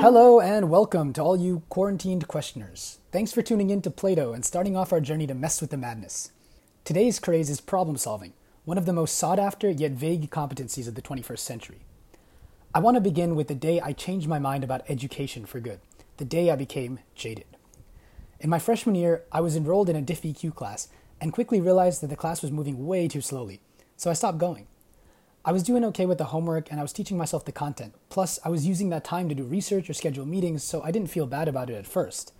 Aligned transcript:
Hello 0.00 0.40
and 0.40 0.68
welcome 0.68 1.12
to 1.12 1.22
all 1.22 1.36
you 1.36 1.62
quarantined 1.68 2.26
questioners. 2.26 2.98
Thanks 3.12 3.32
for 3.32 3.42
tuning 3.42 3.70
in 3.70 3.80
to 3.82 3.92
Plato 3.92 4.32
and 4.32 4.44
starting 4.44 4.76
off 4.76 4.92
our 4.92 5.00
journey 5.00 5.28
to 5.28 5.34
mess 5.34 5.60
with 5.60 5.70
the 5.70 5.76
madness. 5.76 6.32
Today's 6.84 7.20
craze 7.20 7.48
is 7.48 7.60
problem 7.60 7.96
solving, 7.96 8.32
one 8.64 8.76
of 8.76 8.86
the 8.86 8.92
most 8.92 9.16
sought 9.16 9.38
after 9.38 9.70
yet 9.70 9.92
vague 9.92 10.28
competencies 10.30 10.88
of 10.88 10.96
the 10.96 11.02
21st 11.02 11.38
century. 11.38 11.82
I 12.74 12.80
want 12.80 12.96
to 12.96 13.00
begin 13.00 13.36
with 13.36 13.46
the 13.46 13.54
day 13.54 13.80
I 13.80 13.92
changed 13.92 14.26
my 14.26 14.40
mind 14.40 14.64
about 14.64 14.82
education 14.88 15.46
for 15.46 15.60
good, 15.60 15.78
the 16.16 16.24
day 16.24 16.50
I 16.50 16.56
became 16.56 16.98
jaded. 17.14 17.46
In 18.40 18.50
my 18.50 18.58
freshman 18.58 18.96
year, 18.96 19.22
I 19.30 19.40
was 19.40 19.54
enrolled 19.54 19.88
in 19.88 19.94
a 19.94 20.02
Diff 20.02 20.22
EQ 20.22 20.56
class 20.56 20.88
and 21.20 21.32
quickly 21.32 21.60
realized 21.60 22.00
that 22.00 22.08
the 22.08 22.16
class 22.16 22.42
was 22.42 22.50
moving 22.50 22.84
way 22.84 23.06
too 23.06 23.20
slowly, 23.20 23.60
so 23.98 24.10
I 24.10 24.14
stopped 24.14 24.38
going. 24.38 24.68
I 25.44 25.50
was 25.50 25.64
doing 25.64 25.84
okay 25.86 26.06
with 26.06 26.18
the 26.18 26.26
homework 26.26 26.70
and 26.70 26.78
I 26.78 26.82
was 26.82 26.92
teaching 26.92 27.18
myself 27.18 27.44
the 27.44 27.52
content. 27.52 27.94
Plus, 28.10 28.38
I 28.44 28.48
was 28.48 28.64
using 28.64 28.90
that 28.90 29.04
time 29.04 29.28
to 29.28 29.34
do 29.34 29.42
research 29.42 29.90
or 29.90 29.94
schedule 29.94 30.24
meetings, 30.24 30.62
so 30.62 30.80
I 30.82 30.92
didn't 30.92 31.10
feel 31.10 31.26
bad 31.26 31.48
about 31.48 31.68
it 31.68 31.74
at 31.74 31.86
first. 31.86 32.32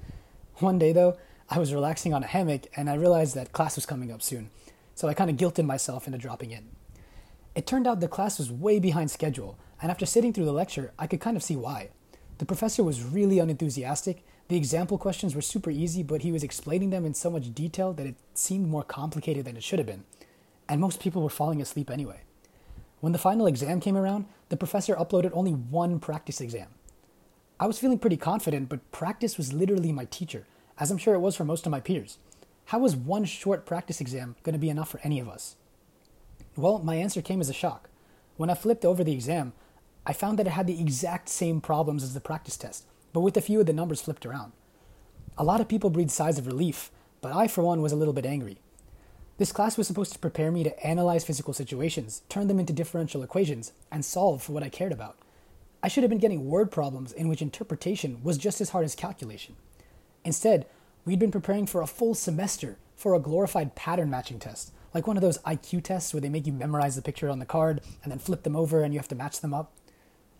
One 0.58 0.78
day, 0.78 0.92
though, 0.92 1.16
I 1.50 1.58
was 1.58 1.74
relaxing 1.74 2.14
on 2.14 2.22
a 2.22 2.28
hammock 2.28 2.66
and 2.76 2.88
I 2.88 2.94
realized 2.94 3.34
that 3.34 3.52
class 3.52 3.74
was 3.74 3.86
coming 3.86 4.12
up 4.12 4.22
soon, 4.22 4.50
so 4.94 5.08
I 5.08 5.14
kind 5.14 5.30
of 5.30 5.36
guilted 5.36 5.66
myself 5.66 6.06
into 6.06 6.18
dropping 6.18 6.52
in. 6.52 6.68
It 7.56 7.66
turned 7.66 7.88
out 7.88 7.98
the 7.98 8.06
class 8.06 8.38
was 8.38 8.52
way 8.52 8.78
behind 8.78 9.10
schedule, 9.10 9.58
and 9.82 9.90
after 9.90 10.06
sitting 10.06 10.32
through 10.32 10.44
the 10.44 10.52
lecture, 10.52 10.92
I 10.96 11.08
could 11.08 11.20
kind 11.20 11.36
of 11.36 11.42
see 11.42 11.56
why. 11.56 11.90
The 12.38 12.46
professor 12.46 12.84
was 12.84 13.02
really 13.02 13.40
unenthusiastic. 13.40 14.24
The 14.46 14.56
example 14.56 14.96
questions 14.96 15.34
were 15.34 15.40
super 15.40 15.70
easy, 15.70 16.04
but 16.04 16.22
he 16.22 16.30
was 16.30 16.44
explaining 16.44 16.90
them 16.90 17.04
in 17.04 17.14
so 17.14 17.30
much 17.30 17.52
detail 17.52 17.92
that 17.94 18.06
it 18.06 18.14
seemed 18.32 18.68
more 18.68 18.84
complicated 18.84 19.44
than 19.44 19.56
it 19.56 19.64
should 19.64 19.80
have 19.80 19.86
been. 19.86 20.04
And 20.68 20.80
most 20.80 21.00
people 21.00 21.22
were 21.22 21.30
falling 21.30 21.62
asleep 21.62 21.90
anyway. 21.90 22.20
When 23.00 23.12
the 23.12 23.18
final 23.18 23.46
exam 23.46 23.80
came 23.80 23.96
around, 23.96 24.26
the 24.48 24.56
professor 24.56 24.94
uploaded 24.96 25.30
only 25.32 25.52
one 25.52 26.00
practice 26.00 26.40
exam. 26.40 26.68
I 27.60 27.66
was 27.66 27.78
feeling 27.78 27.98
pretty 27.98 28.16
confident, 28.16 28.68
but 28.68 28.90
practice 28.92 29.36
was 29.36 29.52
literally 29.52 29.92
my 29.92 30.04
teacher, 30.04 30.46
as 30.78 30.90
I'm 30.90 30.98
sure 30.98 31.14
it 31.14 31.20
was 31.20 31.36
for 31.36 31.44
most 31.44 31.66
of 31.66 31.72
my 31.72 31.80
peers. 31.80 32.18
How 32.66 32.78
was 32.78 32.94
one 32.94 33.24
short 33.24 33.66
practice 33.66 34.00
exam 34.00 34.36
going 34.42 34.52
to 34.52 34.58
be 34.58 34.68
enough 34.68 34.90
for 34.90 35.00
any 35.02 35.18
of 35.20 35.28
us? 35.28 35.56
Well, 36.56 36.80
my 36.80 36.96
answer 36.96 37.22
came 37.22 37.40
as 37.40 37.48
a 37.48 37.54
shock. 37.54 37.88
When 38.36 38.50
I 38.50 38.54
flipped 38.54 38.84
over 38.84 39.02
the 39.02 39.12
exam, 39.12 39.52
I 40.06 40.12
found 40.12 40.38
that 40.38 40.46
it 40.46 40.50
had 40.50 40.66
the 40.66 40.80
exact 40.80 41.28
same 41.28 41.60
problems 41.60 42.02
as 42.02 42.14
the 42.14 42.20
practice 42.20 42.56
test, 42.56 42.84
but 43.12 43.20
with 43.20 43.36
a 43.36 43.40
few 43.40 43.60
of 43.60 43.66
the 43.66 43.72
numbers 43.72 44.00
flipped 44.00 44.26
around. 44.26 44.52
A 45.36 45.44
lot 45.44 45.60
of 45.60 45.68
people 45.68 45.90
breathed 45.90 46.10
sighs 46.10 46.38
of 46.38 46.46
relief, 46.46 46.90
but 47.20 47.32
I, 47.32 47.46
for 47.46 47.62
one, 47.62 47.80
was 47.80 47.92
a 47.92 47.96
little 47.96 48.14
bit 48.14 48.26
angry. 48.26 48.58
This 49.38 49.52
class 49.52 49.78
was 49.78 49.86
supposed 49.86 50.12
to 50.12 50.18
prepare 50.18 50.50
me 50.50 50.64
to 50.64 50.84
analyze 50.84 51.24
physical 51.24 51.54
situations, 51.54 52.22
turn 52.28 52.48
them 52.48 52.58
into 52.58 52.72
differential 52.72 53.22
equations, 53.22 53.72
and 53.88 54.04
solve 54.04 54.42
for 54.42 54.50
what 54.50 54.64
I 54.64 54.68
cared 54.68 54.90
about. 54.90 55.16
I 55.80 55.86
should 55.86 56.02
have 56.02 56.10
been 56.10 56.18
getting 56.18 56.46
word 56.46 56.72
problems 56.72 57.12
in 57.12 57.28
which 57.28 57.40
interpretation 57.40 58.20
was 58.24 58.36
just 58.36 58.60
as 58.60 58.70
hard 58.70 58.84
as 58.84 58.96
calculation. 58.96 59.54
Instead, 60.24 60.66
we'd 61.04 61.20
been 61.20 61.30
preparing 61.30 61.66
for 61.66 61.80
a 61.80 61.86
full 61.86 62.14
semester 62.14 62.78
for 62.96 63.14
a 63.14 63.20
glorified 63.20 63.76
pattern 63.76 64.10
matching 64.10 64.40
test, 64.40 64.72
like 64.92 65.06
one 65.06 65.16
of 65.16 65.22
those 65.22 65.38
IQ 65.38 65.84
tests 65.84 66.12
where 66.12 66.20
they 66.20 66.28
make 66.28 66.48
you 66.48 66.52
memorize 66.52 66.96
the 66.96 67.02
picture 67.02 67.28
on 67.28 67.38
the 67.38 67.46
card 67.46 67.80
and 68.02 68.10
then 68.10 68.18
flip 68.18 68.42
them 68.42 68.56
over 68.56 68.82
and 68.82 68.92
you 68.92 68.98
have 68.98 69.06
to 69.06 69.14
match 69.14 69.40
them 69.40 69.54
up. 69.54 69.70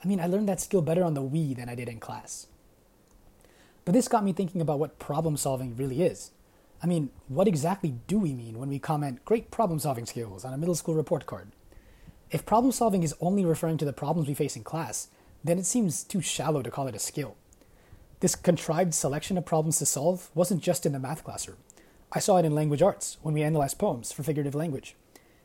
I 0.02 0.08
mean, 0.08 0.18
I 0.18 0.26
learned 0.26 0.48
that 0.48 0.60
skill 0.60 0.82
better 0.82 1.04
on 1.04 1.14
the 1.14 1.22
Wii 1.22 1.54
than 1.54 1.68
I 1.68 1.76
did 1.76 1.88
in 1.88 2.00
class. 2.00 2.48
But 3.84 3.94
this 3.94 4.08
got 4.08 4.24
me 4.24 4.32
thinking 4.32 4.60
about 4.60 4.80
what 4.80 4.98
problem 4.98 5.36
solving 5.36 5.76
really 5.76 6.02
is. 6.02 6.32
I 6.82 6.86
mean, 6.86 7.10
what 7.26 7.48
exactly 7.48 7.94
do 8.06 8.18
we 8.18 8.32
mean 8.32 8.58
when 8.58 8.68
we 8.68 8.78
comment 8.78 9.24
great 9.24 9.50
problem 9.50 9.80
solving 9.80 10.06
skills 10.06 10.44
on 10.44 10.52
a 10.52 10.58
middle 10.58 10.76
school 10.76 10.94
report 10.94 11.26
card? 11.26 11.50
If 12.30 12.46
problem 12.46 12.72
solving 12.72 13.02
is 13.02 13.14
only 13.20 13.44
referring 13.44 13.78
to 13.78 13.84
the 13.84 13.92
problems 13.92 14.28
we 14.28 14.34
face 14.34 14.54
in 14.54 14.62
class, 14.62 15.08
then 15.42 15.58
it 15.58 15.66
seems 15.66 16.04
too 16.04 16.20
shallow 16.20 16.62
to 16.62 16.70
call 16.70 16.86
it 16.86 16.94
a 16.94 17.00
skill. 17.00 17.36
This 18.20 18.36
contrived 18.36 18.94
selection 18.94 19.38
of 19.38 19.44
problems 19.44 19.78
to 19.78 19.86
solve 19.86 20.30
wasn't 20.34 20.62
just 20.62 20.84
in 20.86 20.92
the 20.92 20.98
math 20.98 21.24
classroom. 21.24 21.58
I 22.12 22.20
saw 22.20 22.36
it 22.36 22.44
in 22.44 22.54
language 22.54 22.82
arts 22.82 23.16
when 23.22 23.34
we 23.34 23.42
analyzed 23.42 23.78
poems 23.78 24.12
for 24.12 24.22
figurative 24.22 24.54
language. 24.54 24.94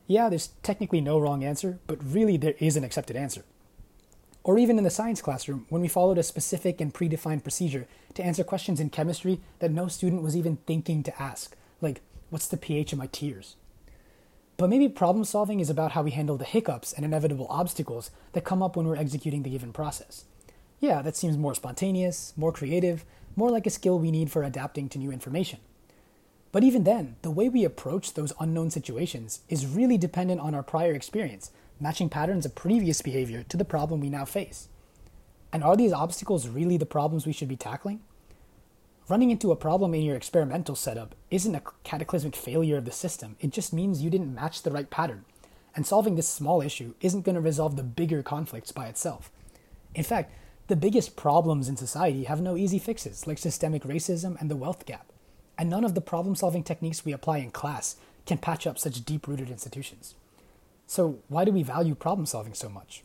Yeah, 0.07 0.29
there's 0.29 0.49
technically 0.61 1.01
no 1.01 1.19
wrong 1.19 1.43
answer, 1.43 1.79
but 1.87 2.03
really 2.03 2.37
there 2.37 2.55
is 2.59 2.75
an 2.75 2.83
accepted 2.83 3.15
answer. 3.15 3.43
Or 4.43 4.57
even 4.57 4.77
in 4.77 4.83
the 4.83 4.89
science 4.89 5.21
classroom 5.21 5.65
when 5.69 5.81
we 5.81 5.87
followed 5.87 6.17
a 6.17 6.23
specific 6.23 6.81
and 6.81 6.93
predefined 6.93 7.43
procedure 7.43 7.87
to 8.15 8.23
answer 8.23 8.43
questions 8.43 8.79
in 8.79 8.89
chemistry 8.89 9.39
that 9.59 9.71
no 9.71 9.87
student 9.87 10.21
was 10.21 10.35
even 10.35 10.57
thinking 10.67 11.01
to 11.03 11.21
ask, 11.21 11.55
like, 11.81 12.01
what's 12.29 12.47
the 12.47 12.57
pH 12.57 12.91
of 12.91 12.99
my 12.99 13.07
tears? 13.07 13.55
But 14.57 14.69
maybe 14.69 14.89
problem 14.89 15.23
solving 15.23 15.59
is 15.59 15.69
about 15.69 15.93
how 15.93 16.03
we 16.03 16.11
handle 16.11 16.37
the 16.37 16.45
hiccups 16.45 16.93
and 16.93 17.05
inevitable 17.05 17.47
obstacles 17.49 18.11
that 18.33 18.43
come 18.43 18.61
up 18.61 18.75
when 18.75 18.85
we're 18.85 18.97
executing 18.97 19.43
the 19.43 19.49
given 19.49 19.73
process. 19.73 20.25
Yeah, 20.79 21.01
that 21.01 21.15
seems 21.15 21.37
more 21.37 21.55
spontaneous, 21.55 22.33
more 22.35 22.51
creative, 22.51 23.05
more 23.35 23.49
like 23.49 23.65
a 23.65 23.71
skill 23.71 23.97
we 23.97 24.11
need 24.11 24.29
for 24.29 24.43
adapting 24.43 24.89
to 24.89 24.99
new 24.99 25.11
information. 25.11 25.59
But 26.51 26.63
even 26.63 26.83
then, 26.83 27.15
the 27.23 27.31
way 27.31 27.49
we 27.49 27.63
approach 27.63 28.13
those 28.13 28.33
unknown 28.39 28.69
situations 28.69 29.39
is 29.49 29.65
really 29.65 29.97
dependent 29.97 30.39
on 30.39 30.53
our 30.53 30.61
prior 30.61 30.93
experience 30.93 31.49
matching 31.79 32.09
patterns 32.09 32.45
of 32.45 32.55
previous 32.55 33.01
behavior 33.01 33.43
to 33.43 33.57
the 33.57 33.65
problem 33.65 33.99
we 33.99 34.09
now 34.09 34.25
face. 34.25 34.69
And 35.51 35.63
are 35.63 35.75
these 35.75 35.93
obstacles 35.93 36.47
really 36.47 36.77
the 36.77 36.85
problems 36.85 37.25
we 37.25 37.33
should 37.33 37.47
be 37.47 37.55
tackling? 37.55 38.01
Running 39.09 39.31
into 39.31 39.51
a 39.51 39.57
problem 39.57 39.93
in 39.93 40.01
your 40.01 40.15
experimental 40.15 40.75
setup 40.75 41.13
isn't 41.29 41.55
a 41.55 41.61
cataclysmic 41.83 42.35
failure 42.35 42.77
of 42.77 42.85
the 42.85 42.91
system, 42.91 43.35
it 43.39 43.51
just 43.51 43.73
means 43.73 44.01
you 44.01 44.09
didn't 44.09 44.33
match 44.33 44.63
the 44.63 44.71
right 44.71 44.89
pattern. 44.89 45.25
And 45.75 45.85
solving 45.85 46.15
this 46.15 46.27
small 46.27 46.61
issue 46.61 46.93
isn't 47.01 47.25
going 47.25 47.35
to 47.35 47.41
resolve 47.41 47.75
the 47.75 47.83
bigger 47.83 48.23
conflicts 48.23 48.71
by 48.71 48.87
itself. 48.87 49.29
In 49.93 50.03
fact, 50.03 50.31
the 50.67 50.75
biggest 50.75 51.17
problems 51.17 51.67
in 51.67 51.75
society 51.75 52.23
have 52.23 52.41
no 52.41 52.55
easy 52.55 52.79
fixes, 52.79 53.27
like 53.27 53.37
systemic 53.37 53.83
racism 53.83 54.39
and 54.39 54.49
the 54.49 54.55
wealth 54.55 54.85
gap. 54.85 55.11
And 55.57 55.69
none 55.69 55.83
of 55.83 55.93
the 55.93 56.01
problem 56.01 56.35
solving 56.35 56.63
techniques 56.63 57.03
we 57.03 57.11
apply 57.11 57.39
in 57.39 57.51
class 57.51 57.97
can 58.25 58.37
patch 58.37 58.65
up 58.65 58.79
such 58.79 59.03
deep 59.03 59.27
rooted 59.27 59.49
institutions. 59.49 60.15
So, 60.93 61.17
why 61.27 61.43
do 61.43 61.51
we 61.51 61.63
value 61.63 61.95
problem 61.95 62.27
solving 62.27 62.53
so 62.53 62.69
much? 62.69 63.03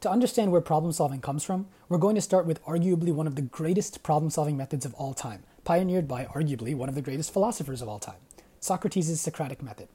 To 0.00 0.10
understand 0.10 0.50
where 0.50 0.60
problem 0.60 0.90
solving 0.90 1.20
comes 1.20 1.44
from, 1.44 1.68
we're 1.88 1.96
going 1.96 2.16
to 2.16 2.20
start 2.20 2.44
with 2.44 2.60
arguably 2.64 3.12
one 3.12 3.28
of 3.28 3.36
the 3.36 3.42
greatest 3.42 4.02
problem 4.02 4.30
solving 4.30 4.56
methods 4.56 4.84
of 4.84 4.92
all 4.94 5.14
time, 5.14 5.44
pioneered 5.62 6.08
by 6.08 6.24
arguably 6.24 6.74
one 6.74 6.88
of 6.88 6.96
the 6.96 7.02
greatest 7.02 7.32
philosophers 7.32 7.82
of 7.82 7.88
all 7.88 8.00
time, 8.00 8.18
Socrates' 8.58 9.20
Socratic 9.20 9.62
method. 9.62 9.86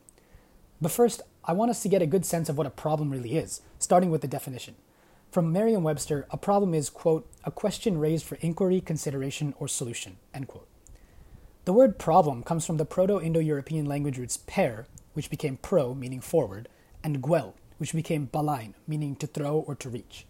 But 0.79 0.93
first, 0.93 1.21
I 1.43 1.51
want 1.51 1.71
us 1.71 1.81
to 1.81 1.89
get 1.89 2.01
a 2.01 2.05
good 2.05 2.25
sense 2.25 2.47
of 2.47 2.57
what 2.57 2.67
a 2.67 2.69
problem 2.69 3.09
really 3.09 3.35
is, 3.35 3.59
starting 3.77 4.09
with 4.09 4.21
the 4.21 4.29
definition. 4.29 4.75
From 5.29 5.51
Merriam 5.51 5.83
Webster, 5.83 6.25
a 6.31 6.37
problem 6.37 6.73
is, 6.73 6.89
quote, 6.89 7.29
a 7.43 7.51
question 7.51 7.97
raised 7.97 8.23
for 8.23 8.35
inquiry, 8.35 8.79
consideration, 8.79 9.53
or 9.59 9.67
solution, 9.67 10.19
end 10.33 10.47
quote. 10.47 10.69
The 11.65 11.73
word 11.73 11.99
problem 11.99 12.43
comes 12.43 12.65
from 12.65 12.77
the 12.77 12.85
Proto 12.85 13.19
Indo 13.19 13.41
European 13.41 13.87
language 13.87 14.17
roots 14.17 14.37
per, 14.37 14.85
which 15.13 15.29
became 15.29 15.57
pro, 15.57 15.93
meaning 15.93 16.21
forward, 16.21 16.69
and 17.03 17.21
guel, 17.21 17.53
which 17.77 17.93
became 17.93 18.27
ballein, 18.27 18.73
meaning 18.87 19.15
to 19.15 19.27
throw 19.27 19.59
or 19.59 19.75
to 19.75 19.89
reach. 19.89 20.25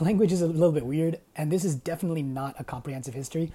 Language 0.00 0.32
is 0.32 0.42
a 0.42 0.46
little 0.46 0.72
bit 0.72 0.86
weird, 0.86 1.20
and 1.36 1.50
this 1.50 1.64
is 1.64 1.74
definitely 1.74 2.22
not 2.22 2.58
a 2.58 2.64
comprehensive 2.64 3.14
history, 3.14 3.52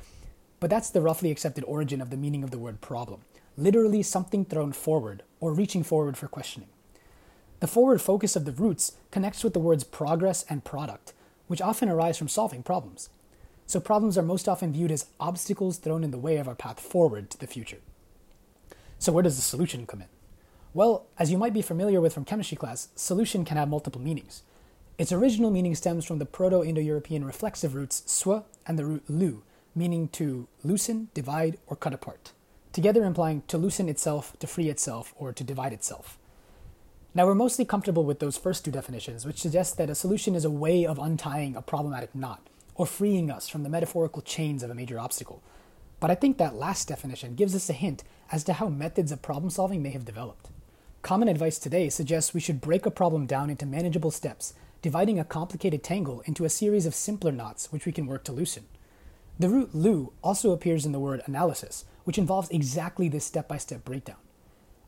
but 0.59 0.69
that's 0.69 0.89
the 0.89 1.01
roughly 1.01 1.31
accepted 1.31 1.63
origin 1.65 2.01
of 2.01 2.09
the 2.09 2.17
meaning 2.17 2.43
of 2.43 2.51
the 2.51 2.59
word 2.59 2.81
problem 2.81 3.21
literally 3.57 4.03
something 4.03 4.45
thrown 4.45 4.71
forward 4.71 5.23
or 5.39 5.51
reaching 5.51 5.83
forward 5.83 6.15
for 6.15 6.27
questioning. 6.27 6.69
The 7.59 7.67
forward 7.67 8.01
focus 8.01 8.35
of 8.35 8.45
the 8.45 8.51
roots 8.51 8.93
connects 9.09 9.43
with 9.43 9.53
the 9.53 9.59
words 9.59 9.83
progress 9.83 10.45
and 10.47 10.63
product, 10.63 11.13
which 11.47 11.61
often 11.61 11.89
arise 11.89 12.17
from 12.17 12.27
solving 12.27 12.61
problems. 12.61 13.09
So, 13.65 13.79
problems 13.79 14.17
are 14.17 14.23
most 14.23 14.47
often 14.47 14.71
viewed 14.71 14.91
as 14.91 15.07
obstacles 15.19 15.77
thrown 15.77 16.03
in 16.03 16.11
the 16.11 16.17
way 16.17 16.37
of 16.37 16.47
our 16.47 16.55
path 16.55 16.79
forward 16.79 17.29
to 17.31 17.37
the 17.37 17.47
future. 17.47 17.79
So, 18.99 19.11
where 19.11 19.23
does 19.23 19.35
the 19.35 19.41
solution 19.41 19.85
come 19.85 20.01
in? 20.01 20.07
Well, 20.73 21.07
as 21.17 21.31
you 21.31 21.37
might 21.37 21.53
be 21.53 21.61
familiar 21.61 22.01
with 22.01 22.13
from 22.13 22.25
chemistry 22.25 22.57
class, 22.57 22.89
solution 22.95 23.45
can 23.45 23.57
have 23.57 23.69
multiple 23.69 24.01
meanings. 24.01 24.43
Its 24.97 25.11
original 25.11 25.51
meaning 25.51 25.75
stems 25.75 26.05
from 26.05 26.19
the 26.19 26.25
Proto 26.25 26.63
Indo 26.63 26.81
European 26.81 27.23
reflexive 27.23 27.75
roots 27.75 28.01
swa 28.07 28.43
and 28.65 28.77
the 28.77 28.85
root 28.85 29.03
lu, 29.07 29.43
meaning 29.75 30.07
to 30.09 30.47
loosen, 30.63 31.09
divide, 31.13 31.57
or 31.67 31.75
cut 31.75 31.93
apart, 31.93 32.31
together 32.73 33.05
implying 33.05 33.43
to 33.47 33.57
loosen 33.57 33.87
itself, 33.89 34.35
to 34.39 34.47
free 34.47 34.69
itself, 34.69 35.13
or 35.17 35.31
to 35.31 35.43
divide 35.43 35.73
itself. 35.73 36.17
Now, 37.13 37.25
we're 37.25 37.35
mostly 37.35 37.65
comfortable 37.65 38.03
with 38.03 38.19
those 38.19 38.37
first 38.37 38.65
two 38.65 38.71
definitions, 38.71 39.25
which 39.25 39.41
suggest 39.41 39.77
that 39.77 39.89
a 39.89 39.95
solution 39.95 40.35
is 40.35 40.45
a 40.45 40.51
way 40.51 40.85
of 40.85 40.99
untying 40.99 41.55
a 41.55 41.61
problematic 41.61 42.13
knot, 42.13 42.47
or 42.75 42.85
freeing 42.85 43.31
us 43.31 43.47
from 43.47 43.63
the 43.63 43.69
metaphorical 43.69 44.21
chains 44.21 44.61
of 44.61 44.69
a 44.69 44.75
major 44.75 44.99
obstacle. 44.99 45.41
But 45.99 46.11
I 46.11 46.15
think 46.15 46.37
that 46.37 46.55
last 46.55 46.87
definition 46.87 47.35
gives 47.35 47.55
us 47.55 47.69
a 47.69 47.73
hint 47.73 48.03
as 48.31 48.43
to 48.43 48.53
how 48.53 48.69
methods 48.69 49.11
of 49.11 49.21
problem 49.21 49.49
solving 49.49 49.81
may 49.81 49.89
have 49.89 50.05
developed. 50.05 50.49
Common 51.01 51.27
advice 51.27 51.57
today 51.59 51.89
suggests 51.89 52.33
we 52.33 52.39
should 52.39 52.59
break 52.59 52.85
a 52.85 52.91
problem 52.91 53.25
down 53.25 53.49
into 53.49 53.65
manageable 53.65 54.11
steps, 54.11 54.53
dividing 54.81 55.19
a 55.19 55.23
complicated 55.23 55.83
tangle 55.83 56.21
into 56.25 56.43
a 56.43 56.49
series 56.49 56.85
of 56.85 56.95
simpler 56.95 57.31
knots 57.31 57.71
which 57.71 57.85
we 57.85 57.91
can 57.91 58.07
work 58.07 58.23
to 58.25 58.31
loosen. 58.31 58.65
The 59.39 59.49
root 59.49 59.73
lu 59.73 60.11
also 60.23 60.51
appears 60.51 60.85
in 60.85 60.91
the 60.91 60.99
word 60.99 61.21
analysis, 61.25 61.85
which 62.03 62.17
involves 62.17 62.49
exactly 62.49 63.07
this 63.07 63.25
step 63.25 63.47
by 63.47 63.57
step 63.57 63.85
breakdown. 63.85 64.17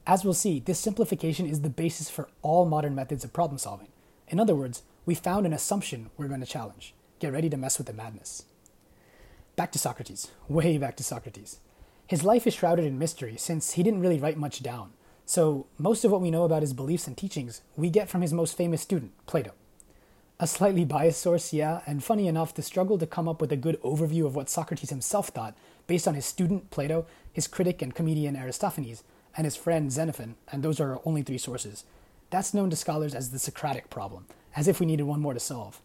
As 0.07 0.23
we'll 0.23 0.33
see, 0.33 0.59
this 0.59 0.79
simplification 0.79 1.45
is 1.45 1.61
the 1.61 1.69
basis 1.69 2.09
for 2.09 2.29
all 2.41 2.65
modern 2.65 2.95
methods 2.95 3.23
of 3.23 3.31
problem 3.31 3.59
solving. 3.59 3.89
In 4.27 4.39
other 4.39 4.55
words, 4.55 4.81
we 5.05 5.15
found 5.15 5.45
an 5.45 5.53
assumption 5.53 6.09
we're 6.17 6.27
going 6.27 6.39
to 6.39 6.45
challenge. 6.45 6.95
Get 7.19 7.31
ready 7.31 7.49
to 7.49 7.57
mess 7.57 7.77
with 7.77 7.87
the 7.87 7.93
madness. 7.93 8.43
Back 9.55 9.71
to 9.73 9.79
Socrates, 9.79 10.31
way 10.47 10.77
back 10.77 10.97
to 10.97 11.03
Socrates. 11.03 11.59
His 12.07 12.23
life 12.23 12.47
is 12.47 12.55
shrouded 12.55 12.85
in 12.85 12.97
mystery 12.97 13.35
since 13.37 13.73
he 13.73 13.83
didn't 13.83 14.01
really 14.01 14.19
write 14.19 14.37
much 14.37 14.63
down. 14.63 14.93
So, 15.29 15.67
most 15.77 16.03
of 16.03 16.09
what 16.09 16.21
we 16.21 16.31
know 16.31 16.43
about 16.43 16.63
his 16.63 16.73
beliefs 16.73 17.05
and 17.05 17.15
teachings 17.15 17.61
we 17.77 17.91
get 17.91 18.09
from 18.09 18.23
his 18.23 18.33
most 18.33 18.57
famous 18.57 18.81
student, 18.81 19.11
Plato. 19.27 19.51
A 20.39 20.47
slightly 20.47 20.85
biased 20.85 21.21
source, 21.21 21.53
yeah, 21.53 21.81
and 21.85 22.03
funny 22.03 22.27
enough, 22.27 22.51
the 22.51 22.63
struggle 22.63 22.97
to 22.97 23.05
come 23.05 23.29
up 23.29 23.39
with 23.39 23.51
a 23.51 23.55
good 23.55 23.79
overview 23.83 24.25
of 24.25 24.35
what 24.35 24.49
Socrates 24.49 24.89
himself 24.89 25.27
thought, 25.27 25.55
based 25.85 26.07
on 26.07 26.15
his 26.15 26.25
student, 26.25 26.71
Plato, 26.71 27.05
his 27.31 27.45
critic 27.45 27.83
and 27.83 27.93
comedian 27.93 28.35
Aristophanes, 28.35 29.03
and 29.37 29.45
his 29.45 29.55
friend 29.55 29.91
Xenophon, 29.91 30.33
and 30.51 30.63
those 30.63 30.79
are 30.79 30.99
only 31.05 31.21
three 31.21 31.37
sources. 31.37 31.83
That's 32.31 32.55
known 32.55 32.71
to 32.71 32.75
scholars 32.75 33.13
as 33.13 33.29
the 33.29 33.37
Socratic 33.37 33.91
problem, 33.91 34.25
as 34.55 34.67
if 34.67 34.79
we 34.79 34.87
needed 34.87 35.03
one 35.03 35.21
more 35.21 35.35
to 35.35 35.39
solve. 35.39 35.79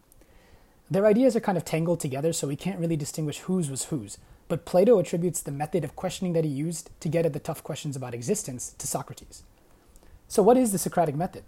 Their 0.91 1.05
ideas 1.05 1.37
are 1.37 1.41
kind 1.41 1.59
of 1.59 1.67
tangled 1.67 2.01
together, 2.01 2.33
so 2.33 2.49
we 2.49 2.57
can't 2.57 2.81
really 2.81 2.97
distinguish 2.97 3.41
whose 3.41 3.69
was 3.69 3.85
whose, 3.85 4.17
but 4.49 4.65
Plato 4.65 4.99
attributes 4.99 5.41
the 5.41 5.51
method 5.51 5.85
of 5.85 5.97
questioning 5.97 6.33
that 6.35 6.45
he 6.45 6.51
used 6.51 6.91
to 7.01 7.09
get 7.09 7.27
at 7.27 7.33
the 7.33 7.39
tough 7.39 7.63
questions 7.63 7.97
about 7.97 8.15
existence 8.15 8.75
to 8.79 8.87
Socrates. 8.87 9.43
So, 10.29 10.43
what 10.43 10.57
is 10.57 10.73
the 10.73 10.79
Socratic 10.79 11.15
method? 11.15 11.45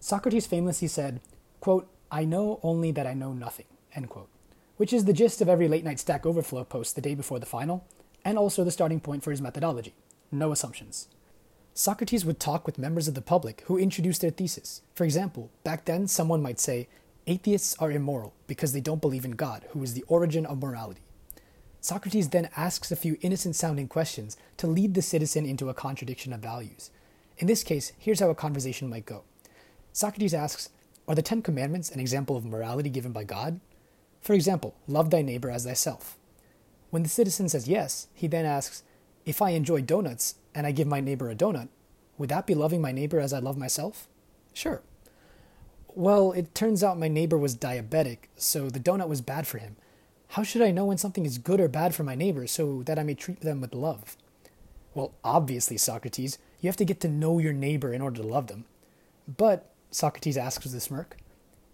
Socrates 0.00 0.46
famously 0.46 0.88
said, 0.88 1.20
quote, 1.60 1.88
I 2.10 2.24
know 2.24 2.60
only 2.62 2.90
that 2.92 3.06
I 3.06 3.14
know 3.14 3.32
nothing, 3.32 3.66
end 3.94 4.08
quote, 4.08 4.28
which 4.76 4.92
is 4.92 5.04
the 5.04 5.12
gist 5.12 5.40
of 5.40 5.48
every 5.48 5.68
late 5.68 5.84
night 5.84 6.00
Stack 6.00 6.24
Overflow 6.26 6.64
post 6.64 6.94
the 6.94 7.00
day 7.00 7.14
before 7.14 7.38
the 7.38 7.46
final, 7.46 7.84
and 8.24 8.38
also 8.38 8.64
the 8.64 8.70
starting 8.70 9.00
point 9.00 9.22
for 9.22 9.30
his 9.30 9.42
methodology 9.42 9.94
no 10.30 10.52
assumptions. 10.52 11.08
Socrates 11.74 12.24
would 12.24 12.40
talk 12.40 12.66
with 12.66 12.78
members 12.78 13.06
of 13.06 13.14
the 13.14 13.22
public 13.22 13.62
who 13.66 13.78
introduced 13.78 14.22
their 14.22 14.30
thesis. 14.30 14.82
For 14.94 15.04
example, 15.04 15.50
back 15.62 15.84
then, 15.84 16.08
someone 16.08 16.42
might 16.42 16.58
say, 16.58 16.88
Atheists 17.26 17.76
are 17.78 17.90
immoral 17.90 18.34
because 18.46 18.72
they 18.72 18.80
don't 18.80 19.00
believe 19.00 19.24
in 19.24 19.32
God, 19.32 19.66
who 19.70 19.82
is 19.82 19.94
the 19.94 20.04
origin 20.06 20.46
of 20.46 20.62
morality. 20.62 21.02
Socrates 21.86 22.30
then 22.30 22.50
asks 22.56 22.90
a 22.90 22.96
few 22.96 23.16
innocent 23.20 23.54
sounding 23.54 23.86
questions 23.86 24.36
to 24.56 24.66
lead 24.66 24.94
the 24.94 25.02
citizen 25.02 25.46
into 25.46 25.68
a 25.68 25.74
contradiction 25.74 26.32
of 26.32 26.40
values. 26.40 26.90
In 27.38 27.46
this 27.46 27.62
case, 27.62 27.92
here's 27.96 28.18
how 28.18 28.28
a 28.28 28.34
conversation 28.34 28.90
might 28.90 29.06
go 29.06 29.22
Socrates 29.92 30.34
asks, 30.34 30.70
Are 31.06 31.14
the 31.14 31.22
Ten 31.22 31.42
Commandments 31.42 31.92
an 31.92 32.00
example 32.00 32.36
of 32.36 32.44
morality 32.44 32.90
given 32.90 33.12
by 33.12 33.22
God? 33.22 33.60
For 34.20 34.32
example, 34.32 34.74
love 34.88 35.10
thy 35.10 35.22
neighbor 35.22 35.48
as 35.48 35.64
thyself. 35.64 36.18
When 36.90 37.04
the 37.04 37.08
citizen 37.08 37.48
says 37.48 37.68
yes, 37.68 38.08
he 38.12 38.26
then 38.26 38.46
asks, 38.46 38.82
If 39.24 39.40
I 39.40 39.50
enjoy 39.50 39.82
donuts 39.82 40.34
and 40.56 40.66
I 40.66 40.72
give 40.72 40.88
my 40.88 40.98
neighbor 40.98 41.30
a 41.30 41.36
donut, 41.36 41.68
would 42.18 42.30
that 42.30 42.48
be 42.48 42.56
loving 42.56 42.82
my 42.82 42.90
neighbor 42.90 43.20
as 43.20 43.32
I 43.32 43.38
love 43.38 43.56
myself? 43.56 44.08
Sure. 44.52 44.82
Well, 45.94 46.32
it 46.32 46.52
turns 46.52 46.82
out 46.82 46.98
my 46.98 47.06
neighbor 47.06 47.38
was 47.38 47.54
diabetic, 47.54 48.26
so 48.34 48.70
the 48.70 48.80
donut 48.80 49.06
was 49.06 49.20
bad 49.20 49.46
for 49.46 49.58
him. 49.58 49.76
How 50.28 50.42
should 50.42 50.62
I 50.62 50.70
know 50.70 50.86
when 50.86 50.98
something 50.98 51.24
is 51.24 51.38
good 51.38 51.60
or 51.60 51.68
bad 51.68 51.94
for 51.94 52.04
my 52.04 52.14
neighbor 52.14 52.46
so 52.46 52.82
that 52.84 52.98
I 52.98 53.02
may 53.02 53.14
treat 53.14 53.40
them 53.40 53.60
with 53.60 53.74
love? 53.74 54.16
Well, 54.94 55.12
obviously, 55.22 55.76
Socrates, 55.76 56.38
you 56.60 56.68
have 56.68 56.76
to 56.76 56.84
get 56.84 57.00
to 57.00 57.08
know 57.08 57.38
your 57.38 57.52
neighbor 57.52 57.92
in 57.92 58.00
order 58.00 58.22
to 58.22 58.26
love 58.26 58.46
them. 58.46 58.64
But, 59.28 59.70
Socrates 59.90 60.36
asks 60.36 60.64
with 60.64 60.74
a 60.74 60.80
smirk, 60.80 61.16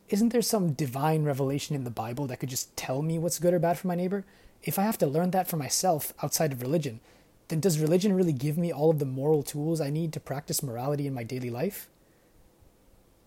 isn't 0.09 0.29
there 0.29 0.43
some 0.43 0.73
divine 0.73 1.25
revelation 1.25 1.75
in 1.75 1.85
the 1.85 1.91
Bible 1.91 2.27
that 2.27 2.39
could 2.39 2.51
just 2.51 2.77
tell 2.77 3.01
me 3.01 3.19
what's 3.19 3.39
good 3.39 3.55
or 3.55 3.59
bad 3.59 3.79
for 3.79 3.89
my 3.89 3.95
neighbor? 3.95 4.25
If 4.63 4.79
I 4.79 4.83
have 4.83 4.99
to 4.99 5.07
learn 5.07 5.31
that 5.31 5.49
for 5.49 5.57
myself 5.57 6.13
outside 6.23 6.53
of 6.53 6.61
religion, 6.61 7.01
then 7.49 7.61
does 7.61 7.79
religion 7.79 8.13
really 8.13 8.33
give 8.33 8.59
me 8.59 8.73
all 8.73 8.91
of 8.91 8.99
the 8.99 9.05
moral 9.05 9.43
tools 9.43 9.81
I 9.81 9.91
need 9.91 10.13
to 10.13 10.21
practice 10.21 10.63
morality 10.63 11.07
in 11.07 11.15
my 11.15 11.23
daily 11.23 11.51
life? 11.51 11.89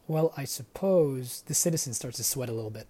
Well, 0.07 0.33
I 0.37 0.45
suppose 0.45 1.43
the 1.47 1.53
citizen 1.53 1.93
starts 1.93 2.17
to 2.17 2.23
sweat 2.23 2.49
a 2.49 2.53
little 2.53 2.69
bit. 2.69 2.87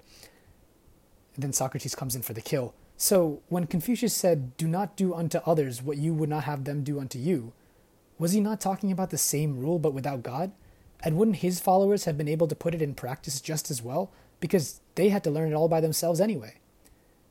And 1.35 1.43
then 1.43 1.53
Socrates 1.53 1.95
comes 1.95 2.15
in 2.15 2.21
for 2.21 2.33
the 2.33 2.41
kill. 2.41 2.73
So, 2.97 3.41
when 3.49 3.67
Confucius 3.67 4.13
said, 4.13 4.55
Do 4.55 4.67
not 4.67 4.95
do 4.95 5.13
unto 5.13 5.39
others 5.45 5.83
what 5.83 5.97
you 5.97 6.13
would 6.13 6.29
not 6.29 6.45
have 6.45 6.63
them 6.63 6.83
do 6.83 6.99
unto 6.99 7.19
you, 7.19 7.51
was 8.17 8.31
he 8.31 8.39
not 8.39 8.61
talking 8.61 8.91
about 8.91 9.09
the 9.09 9.17
same 9.17 9.59
rule 9.59 9.79
but 9.79 9.93
without 9.93 10.23
God? 10.23 10.51
And 11.01 11.17
wouldn't 11.17 11.37
his 11.37 11.59
followers 11.59 12.05
have 12.05 12.17
been 12.17 12.29
able 12.29 12.47
to 12.47 12.55
put 12.55 12.73
it 12.73 12.81
in 12.81 12.95
practice 12.95 13.41
just 13.41 13.69
as 13.69 13.81
well? 13.81 14.11
Because 14.39 14.79
they 14.95 15.09
had 15.09 15.23
to 15.25 15.31
learn 15.31 15.51
it 15.51 15.55
all 15.55 15.67
by 15.67 15.81
themselves 15.81 16.21
anyway. 16.21 16.55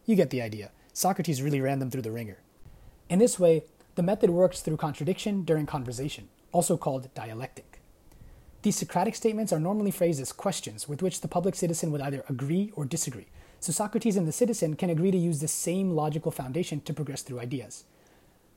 You 0.04 0.16
get 0.16 0.28
the 0.30 0.42
idea. 0.42 0.70
Socrates 0.92 1.42
really 1.42 1.60
ran 1.60 1.78
them 1.78 1.90
through 1.90 2.02
the 2.02 2.12
wringer. 2.12 2.38
In 3.08 3.18
this 3.18 3.38
way, 3.38 3.64
the 3.94 4.02
method 4.02 4.30
works 4.30 4.60
through 4.60 4.76
contradiction 4.76 5.44
during 5.44 5.66
conversation, 5.66 6.28
also 6.52 6.76
called 6.76 7.12
dialectic. 7.14 7.80
These 8.62 8.76
Socratic 8.76 9.14
statements 9.14 9.52
are 9.52 9.60
normally 9.60 9.90
phrased 9.90 10.20
as 10.20 10.32
questions 10.32 10.88
with 10.88 11.02
which 11.02 11.20
the 11.20 11.28
public 11.28 11.54
citizen 11.54 11.90
would 11.92 12.00
either 12.00 12.24
agree 12.28 12.72
or 12.74 12.84
disagree, 12.84 13.26
so 13.64 13.72
Socrates 13.72 14.18
and 14.18 14.28
the 14.28 14.32
citizen 14.32 14.76
can 14.76 14.90
agree 14.90 15.10
to 15.10 15.16
use 15.16 15.40
the 15.40 15.48
same 15.48 15.92
logical 15.92 16.30
foundation 16.30 16.82
to 16.82 16.92
progress 16.92 17.22
through 17.22 17.40
ideas. 17.40 17.84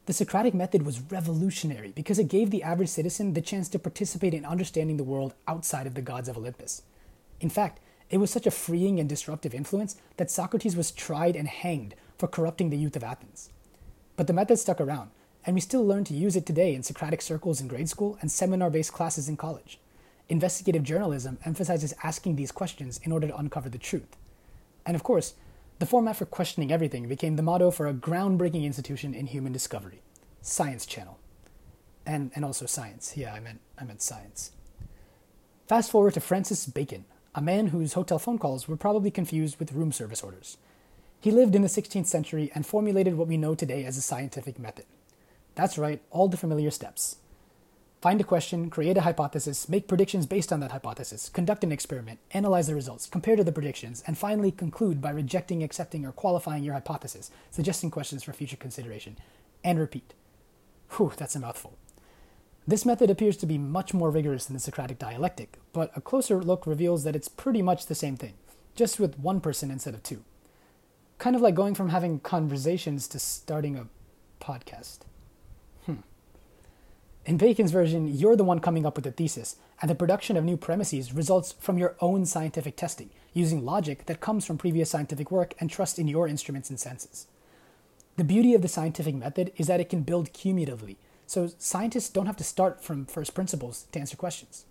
The 0.06 0.12
Socratic 0.12 0.54
method 0.54 0.86
was 0.86 1.00
revolutionary 1.00 1.94
because 1.96 2.20
it 2.20 2.28
gave 2.28 2.52
the 2.52 2.62
average 2.62 2.90
citizen 2.90 3.34
the 3.34 3.40
chance 3.42 3.70
to 3.70 3.80
participate 3.80 4.34
in 4.34 4.44
understanding 4.44 4.98
the 4.98 5.06
world 5.06 5.34
outside 5.48 5.88
of 5.88 5.94
the 5.94 6.02
gods 6.02 6.28
of 6.28 6.38
Olympus. 6.38 6.82
In 7.40 7.50
fact, 7.50 7.80
it 8.10 8.18
was 8.18 8.32
such 8.32 8.46
a 8.46 8.52
freeing 8.52 9.00
and 9.00 9.08
disruptive 9.08 9.54
influence 9.56 9.96
that 10.18 10.30
Socrates 10.30 10.76
was 10.76 10.92
tried 10.92 11.38
and 11.38 11.48
hanged 11.48 11.96
for 12.18 12.28
corrupting 12.28 12.70
the 12.70 12.78
youth 12.78 12.98
of 12.98 13.04
Athens. 13.04 13.50
But 14.18 14.28
the 14.28 14.34
method 14.34 14.60
stuck 14.60 14.82
around, 14.82 15.12
and 15.46 15.56
we 15.56 15.62
still 15.62 15.88
learn 15.88 16.04
to 16.04 16.14
use 16.14 16.36
it 16.36 16.46
today 16.46 16.76
in 16.76 16.84
Socratic 16.84 17.22
circles 17.22 17.62
in 17.62 17.70
grade 17.70 17.88
school 17.88 18.18
and 18.20 18.30
seminar 18.30 18.70
based 18.70 18.92
classes 18.92 19.30
in 19.30 19.38
college. 19.38 19.80
Investigative 20.28 20.84
journalism 20.84 21.38
emphasizes 21.46 21.94
asking 22.04 22.36
these 22.36 22.52
questions 22.52 23.00
in 23.04 23.14
order 23.14 23.28
to 23.28 23.38
uncover 23.38 23.70
the 23.70 23.78
truth. 23.78 24.18
And 24.88 24.96
of 24.96 25.04
course, 25.04 25.36
the 25.80 25.86
format 25.86 26.16
for 26.16 26.26
questioning 26.26 26.72
everything 26.72 27.08
became 27.08 27.36
the 27.36 27.44
motto 27.44 27.70
for 27.70 27.88
a 27.88 27.94
groundbreaking 27.94 28.64
institution 28.64 29.14
in 29.14 29.28
human 29.28 29.52
discovery 29.52 30.02
Science 30.42 30.86
Channel. 30.86 31.20
And, 32.06 32.32
and 32.36 32.46
also 32.46 32.66
science. 32.66 33.18
Yeah, 33.18 33.34
I 33.34 33.42
meant, 33.42 33.60
I 33.78 33.84
meant 33.84 34.02
science. 34.02 34.54
Fast 35.68 35.92
forward 35.92 36.14
to 36.14 36.22
Francis 36.22 36.66
Bacon, 36.66 37.04
a 37.36 37.42
man 37.42 37.68
whose 37.68 37.94
hotel 37.94 38.18
phone 38.18 38.40
calls 38.40 38.66
were 38.66 38.78
probably 38.78 39.12
confused 39.12 39.60
with 39.60 39.74
room 39.74 39.92
service 39.92 40.24
orders. 40.24 40.56
He 41.20 41.32
lived 41.32 41.54
in 41.54 41.64
the 41.64 41.68
16th 41.68 42.06
century 42.06 42.50
and 42.56 42.66
formulated 42.66 43.16
what 43.16 43.28
we 43.28 43.36
know 43.36 43.56
today 43.56 43.84
as 43.84 43.98
a 43.98 44.02
scientific 44.02 44.58
method. 44.58 44.86
That's 45.56 45.78
right, 45.78 46.02
all 46.12 46.30
the 46.30 46.38
familiar 46.38 46.72
steps 46.72 47.18
Find 48.02 48.22
a 48.22 48.24
question, 48.24 48.70
create 48.70 48.96
a 48.96 49.02
hypothesis, 49.02 49.68
make 49.68 49.88
predictions 49.88 50.28
based 50.28 50.54
on 50.54 50.60
that 50.60 50.72
hypothesis, 50.72 51.30
conduct 51.30 51.64
an 51.64 51.72
experiment, 51.72 52.20
analyze 52.32 52.68
the 52.68 52.76
results, 52.76 53.08
compare 53.08 53.36
to 53.36 53.44
the 53.44 53.52
predictions, 53.52 54.04
and 54.06 54.16
finally 54.16 54.52
conclude 54.52 55.02
by 55.02 55.10
rejecting, 55.10 55.64
accepting, 55.64 56.06
or 56.06 56.12
qualifying 56.12 56.64
your 56.64 56.76
hypothesis, 56.76 57.32
suggesting 57.50 57.90
questions 57.90 58.24
for 58.24 58.34
future 58.34 58.56
consideration, 58.56 59.18
and 59.64 59.80
repeat. 59.80 60.14
Whew, 60.92 61.12
that's 61.18 61.36
a 61.36 61.40
mouthful. 61.40 61.76
This 62.68 62.86
method 62.86 63.10
appears 63.10 63.38
to 63.38 63.46
be 63.46 63.58
much 63.58 63.94
more 63.94 64.12
rigorous 64.12 64.46
than 64.46 64.54
the 64.54 64.60
Socratic 64.60 65.00
dialectic, 65.00 65.58
but 65.74 65.90
a 65.96 66.02
closer 66.02 66.44
look 66.44 66.68
reveals 66.68 67.04
that 67.04 67.16
it's 67.16 67.30
pretty 67.30 67.64
much 67.64 67.88
the 67.88 67.96
same 67.96 68.16
thing, 68.16 68.34
just 68.76 69.00
with 69.00 69.18
one 69.18 69.42
person 69.42 69.72
instead 69.72 69.96
of 69.96 70.04
two. 70.04 70.24
Kind 71.18 71.36
of 71.36 71.42
like 71.42 71.56
going 71.56 71.74
from 71.74 71.90
having 71.90 72.20
conversations 72.20 73.08
to 73.08 73.18
starting 73.20 73.76
a 73.76 73.88
podcast. 74.40 75.00
Hmm. 75.86 76.02
In 77.28 77.36
Bacon's 77.36 77.72
version, 77.72 78.08
you're 78.08 78.38
the 78.38 78.46
one 78.46 78.62
coming 78.62 78.86
up 78.86 78.96
with 78.96 79.04
the 79.04 79.12
thesis, 79.12 79.58
and 79.82 79.92
the 79.92 79.96
production 79.96 80.38
of 80.38 80.46
new 80.46 80.56
premises 80.56 81.12
results 81.12 81.52
from 81.60 81.78
your 81.78 81.98
own 82.00 82.26
scientific 82.26 82.78
testing, 82.78 83.10
using 83.34 83.66
logic 83.66 84.06
that 84.06 84.22
comes 84.22 84.46
from 84.46 84.58
previous 84.58 84.90
scientific 84.90 85.30
work 85.30 85.54
and 85.60 85.70
trust 85.70 86.00
in 86.00 86.08
your 86.08 86.30
instruments 86.30 86.70
and 86.70 86.80
senses. 86.80 87.28
The 88.16 88.24
beauty 88.24 88.54
of 88.54 88.62
the 88.62 88.70
scientific 88.70 89.14
method 89.14 89.52
is 89.58 89.68
that 89.68 89.82
it 89.82 89.90
can 89.90 90.04
build 90.04 90.32
cumulatively, 90.32 90.96
so 91.26 91.50
scientists 91.58 92.10
don't 92.10 92.28
have 92.28 92.38
to 92.38 92.46
start 92.46 92.82
from 92.82 93.06
first 93.06 93.36
principles 93.36 93.88
to 93.92 94.00
answer 94.00 94.16
questions. 94.16 94.64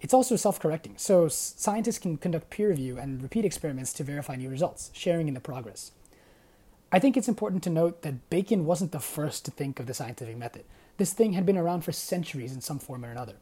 It's 0.00 0.12
also 0.12 0.34
self 0.34 0.58
correcting, 0.58 0.94
so 0.96 1.28
scientists 1.28 2.00
can 2.00 2.16
conduct 2.16 2.50
peer 2.50 2.70
review 2.70 2.98
and 2.98 3.22
repeat 3.22 3.44
experiments 3.44 3.92
to 3.92 4.02
verify 4.02 4.34
new 4.34 4.50
results, 4.50 4.90
sharing 4.94 5.28
in 5.28 5.34
the 5.34 5.40
progress. 5.40 5.92
I 6.90 6.98
think 6.98 7.16
it's 7.16 7.28
important 7.28 7.62
to 7.62 7.70
note 7.70 8.02
that 8.02 8.30
Bacon 8.30 8.64
wasn't 8.64 8.90
the 8.90 8.98
first 8.98 9.44
to 9.44 9.52
think 9.52 9.78
of 9.78 9.86
the 9.86 9.94
scientific 9.94 10.36
method. 10.36 10.64
This 10.98 11.12
thing 11.12 11.32
had 11.32 11.46
been 11.46 11.56
around 11.56 11.82
for 11.82 11.92
centuries 11.92 12.52
in 12.52 12.60
some 12.60 12.80
form 12.80 13.04
or 13.04 13.10
another. 13.10 13.36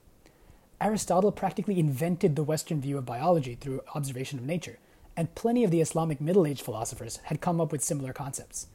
Aristotle 0.79 1.33
practically 1.33 1.81
invented 1.81 2.37
the 2.37 2.43
Western 2.43 2.83
view 2.83 2.99
of 2.99 3.07
biology 3.07 3.55
through 3.55 3.81
observation 3.95 4.39
of 4.39 4.45
nature, 4.45 4.79
and 5.17 5.35
plenty 5.35 5.65
of 5.65 5.71
the 5.71 5.81
Islamic 5.81 6.21
Middle 6.21 6.47
Age 6.47 6.61
philosophers 6.61 7.17
had 7.25 7.41
come 7.41 7.59
up 7.59 7.73
with 7.73 7.83
similar 7.83 8.13
concepts. 8.13 8.67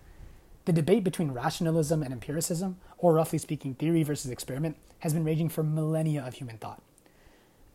The 0.65 0.73
debate 0.73 1.03
between 1.03 1.31
rationalism 1.31 2.01
and 2.01 2.11
empiricism, 2.11 2.77
or 2.97 3.13
roughly 3.13 3.37
speaking, 3.37 3.75
theory 3.75 4.01
versus 4.01 4.31
experiment, 4.31 4.77
has 4.99 5.13
been 5.13 5.23
raging 5.23 5.49
for 5.49 5.61
millennia 5.61 6.25
of 6.25 6.33
human 6.33 6.57
thought. 6.57 6.81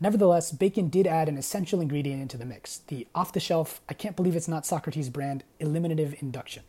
Nevertheless, 0.01 0.51
Bacon 0.51 0.89
did 0.89 1.07
add 1.07 1.29
an 1.29 1.37
essential 1.37 1.79
ingredient 1.79 2.21
into 2.21 2.37
the 2.37 2.45
mix 2.45 2.79
the 2.87 3.07
off 3.15 3.31
the 3.31 3.39
shelf, 3.39 3.79
I 3.87 3.93
can't 3.93 4.17
believe 4.17 4.35
it's 4.35 4.47
not 4.49 4.65
Socrates 4.65 5.09
brand, 5.09 5.45
eliminative 5.61 6.15
induction. 6.21 6.63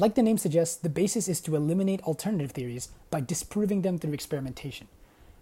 Like 0.00 0.14
the 0.14 0.22
name 0.22 0.38
suggests, 0.38 0.76
the 0.76 0.88
basis 0.88 1.26
is 1.28 1.40
to 1.40 1.56
eliminate 1.56 2.02
alternative 2.02 2.52
theories 2.52 2.88
by 3.10 3.20
disproving 3.20 3.82
them 3.82 3.98
through 3.98 4.12
experimentation. 4.12 4.86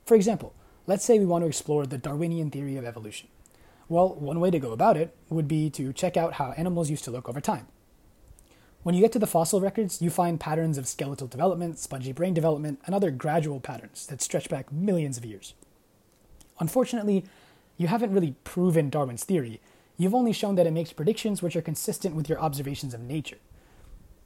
For 0.06 0.14
example, 0.14 0.54
let's 0.86 1.04
say 1.04 1.18
we 1.18 1.26
want 1.26 1.42
to 1.42 1.48
explore 1.48 1.84
the 1.84 1.98
Darwinian 1.98 2.50
theory 2.50 2.76
of 2.76 2.86
evolution. 2.86 3.28
Well, 3.88 4.14
one 4.14 4.40
way 4.40 4.50
to 4.50 4.58
go 4.58 4.72
about 4.72 4.96
it 4.96 5.14
would 5.28 5.46
be 5.46 5.68
to 5.70 5.92
check 5.92 6.16
out 6.16 6.34
how 6.34 6.52
animals 6.52 6.90
used 6.90 7.04
to 7.04 7.10
look 7.10 7.28
over 7.28 7.40
time. 7.40 7.66
When 8.82 8.94
you 8.94 9.02
get 9.02 9.12
to 9.12 9.18
the 9.18 9.26
fossil 9.26 9.60
records, 9.60 10.00
you 10.00 10.10
find 10.10 10.40
patterns 10.40 10.78
of 10.78 10.88
skeletal 10.88 11.26
development, 11.26 11.78
spongy 11.78 12.12
brain 12.12 12.32
development, 12.32 12.80
and 12.86 12.94
other 12.94 13.10
gradual 13.10 13.60
patterns 13.60 14.06
that 14.06 14.22
stretch 14.22 14.48
back 14.48 14.72
millions 14.72 15.18
of 15.18 15.24
years. 15.24 15.54
Unfortunately, 16.60 17.24
you 17.76 17.88
haven't 17.88 18.12
really 18.12 18.36
proven 18.44 18.88
Darwin's 18.88 19.24
theory. 19.24 19.60
You've 19.98 20.14
only 20.14 20.32
shown 20.32 20.54
that 20.54 20.66
it 20.66 20.72
makes 20.72 20.92
predictions 20.92 21.42
which 21.42 21.56
are 21.56 21.62
consistent 21.62 22.14
with 22.14 22.28
your 22.28 22.40
observations 22.40 22.94
of 22.94 23.00
nature. 23.00 23.38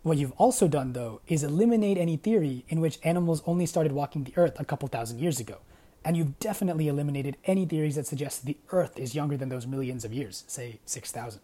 What 0.02 0.16
you've 0.16 0.32
also 0.38 0.66
done, 0.66 0.94
though, 0.94 1.20
is 1.28 1.44
eliminate 1.44 1.98
any 1.98 2.16
theory 2.16 2.64
in 2.68 2.80
which 2.80 2.98
animals 3.02 3.42
only 3.46 3.66
started 3.66 3.92
walking 3.92 4.24
the 4.24 4.32
earth 4.36 4.58
a 4.58 4.64
couple 4.64 4.88
thousand 4.88 5.18
years 5.18 5.38
ago. 5.38 5.58
And 6.02 6.16
you've 6.16 6.38
definitely 6.38 6.88
eliminated 6.88 7.36
any 7.44 7.66
theories 7.66 7.96
that 7.96 8.06
suggest 8.06 8.46
the 8.46 8.56
earth 8.72 8.98
is 8.98 9.14
younger 9.14 9.36
than 9.36 9.50
those 9.50 9.66
millions 9.66 10.04
of 10.04 10.14
years, 10.14 10.44
say 10.46 10.80
6,000. 10.86 11.42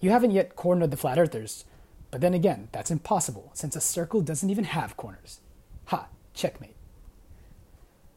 You 0.00 0.10
haven't 0.10 0.32
yet 0.32 0.54
cornered 0.54 0.90
the 0.90 0.98
flat 0.98 1.18
earthers, 1.18 1.64
but 2.10 2.20
then 2.20 2.34
again, 2.34 2.68
that's 2.72 2.90
impossible 2.90 3.50
since 3.54 3.74
a 3.74 3.80
circle 3.80 4.20
doesn't 4.20 4.50
even 4.50 4.64
have 4.64 4.98
corners. 4.98 5.40
Ha, 5.86 6.08
checkmate. 6.34 6.76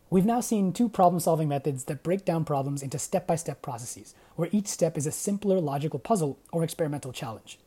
We've 0.09 0.25
now 0.25 0.41
seen 0.41 0.73
two 0.73 0.89
problem 0.89 1.21
solving 1.21 1.47
methods 1.47 1.85
that 1.85 2.03
break 2.03 2.25
down 2.25 2.43
problems 2.43 2.83
into 2.83 2.99
step 2.99 3.25
by 3.25 3.37
step 3.37 3.61
processes, 3.61 4.15
where 4.35 4.49
each 4.51 4.67
step 4.67 4.97
is 4.97 5.07
a 5.07 5.11
simpler 5.11 5.61
logical 5.61 5.99
puzzle 5.99 6.37
or 6.51 6.63
experimental 6.63 7.13
challenge. 7.13 7.57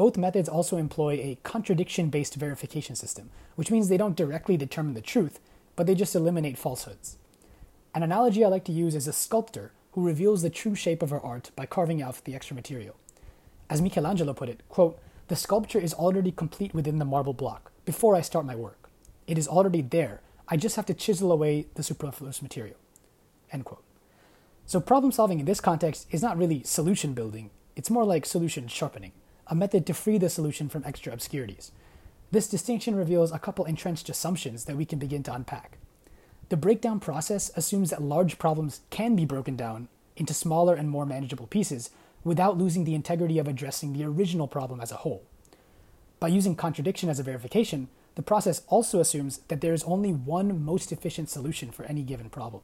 Both 0.00 0.16
methods 0.16 0.48
also 0.48 0.78
employ 0.78 1.20
a 1.20 1.36
contradiction 1.42 2.08
based 2.08 2.36
verification 2.36 2.96
system, 2.96 3.28
which 3.54 3.70
means 3.70 3.90
they 3.90 3.98
don't 3.98 4.16
directly 4.16 4.56
determine 4.56 4.94
the 4.94 5.02
truth, 5.02 5.38
but 5.76 5.86
they 5.86 5.94
just 5.94 6.14
eliminate 6.14 6.56
falsehoods. 6.56 7.18
An 7.94 8.02
analogy 8.02 8.42
I 8.42 8.48
like 8.48 8.64
to 8.64 8.72
use 8.72 8.94
is 8.94 9.06
a 9.06 9.12
sculptor 9.12 9.72
who 9.92 10.06
reveals 10.06 10.40
the 10.40 10.48
true 10.48 10.74
shape 10.74 11.02
of 11.02 11.10
her 11.10 11.20
art 11.20 11.50
by 11.54 11.66
carving 11.66 12.00
out 12.00 12.24
the 12.24 12.34
extra 12.34 12.56
material. 12.56 12.96
As 13.68 13.82
Michelangelo 13.82 14.32
put 14.32 14.48
it, 14.48 14.62
quote, 14.70 14.98
the 15.28 15.36
sculpture 15.36 15.78
is 15.78 15.92
already 15.92 16.32
complete 16.32 16.72
within 16.72 16.98
the 16.98 17.04
marble 17.04 17.34
block 17.34 17.70
before 17.84 18.16
I 18.16 18.22
start 18.22 18.46
my 18.46 18.56
work. 18.56 18.88
It 19.26 19.36
is 19.36 19.48
already 19.48 19.82
there. 19.82 20.22
I 20.48 20.56
just 20.56 20.76
have 20.76 20.86
to 20.86 20.94
chisel 20.94 21.30
away 21.30 21.66
the 21.74 21.82
superfluous 21.82 22.40
material. 22.40 22.78
End 23.52 23.66
quote. 23.66 23.84
So, 24.64 24.80
problem 24.80 25.12
solving 25.12 25.40
in 25.40 25.44
this 25.44 25.60
context 25.60 26.06
is 26.10 26.22
not 26.22 26.38
really 26.38 26.62
solution 26.62 27.12
building, 27.12 27.50
it's 27.76 27.90
more 27.90 28.04
like 28.04 28.24
solution 28.24 28.66
sharpening, 28.66 29.12
a 29.50 29.54
method 29.54 29.84
to 29.86 29.92
free 29.92 30.16
the 30.16 30.30
solution 30.30 30.68
from 30.68 30.84
extra 30.86 31.12
obscurities. 31.12 31.72
This 32.30 32.48
distinction 32.48 32.94
reveals 32.94 33.32
a 33.32 33.38
couple 33.38 33.64
entrenched 33.64 34.08
assumptions 34.08 34.64
that 34.64 34.76
we 34.76 34.84
can 34.84 35.00
begin 35.00 35.24
to 35.24 35.34
unpack. 35.34 35.76
The 36.48 36.56
breakdown 36.56 37.00
process 37.00 37.50
assumes 37.56 37.90
that 37.90 38.00
large 38.00 38.38
problems 38.38 38.80
can 38.90 39.16
be 39.16 39.24
broken 39.24 39.56
down 39.56 39.88
into 40.16 40.32
smaller 40.32 40.74
and 40.74 40.88
more 40.88 41.04
manageable 41.04 41.48
pieces 41.48 41.90
without 42.22 42.58
losing 42.58 42.84
the 42.84 42.94
integrity 42.94 43.38
of 43.38 43.48
addressing 43.48 43.92
the 43.92 44.04
original 44.04 44.46
problem 44.46 44.80
as 44.80 44.92
a 44.92 44.96
whole. 44.96 45.24
By 46.20 46.28
using 46.28 46.54
contradiction 46.54 47.08
as 47.08 47.18
a 47.18 47.24
verification, 47.24 47.88
the 48.14 48.22
process 48.22 48.62
also 48.68 49.00
assumes 49.00 49.38
that 49.48 49.60
there 49.60 49.72
is 49.72 49.82
only 49.84 50.12
one 50.12 50.64
most 50.64 50.92
efficient 50.92 51.30
solution 51.30 51.70
for 51.70 51.84
any 51.84 52.02
given 52.02 52.30
problem. 52.30 52.62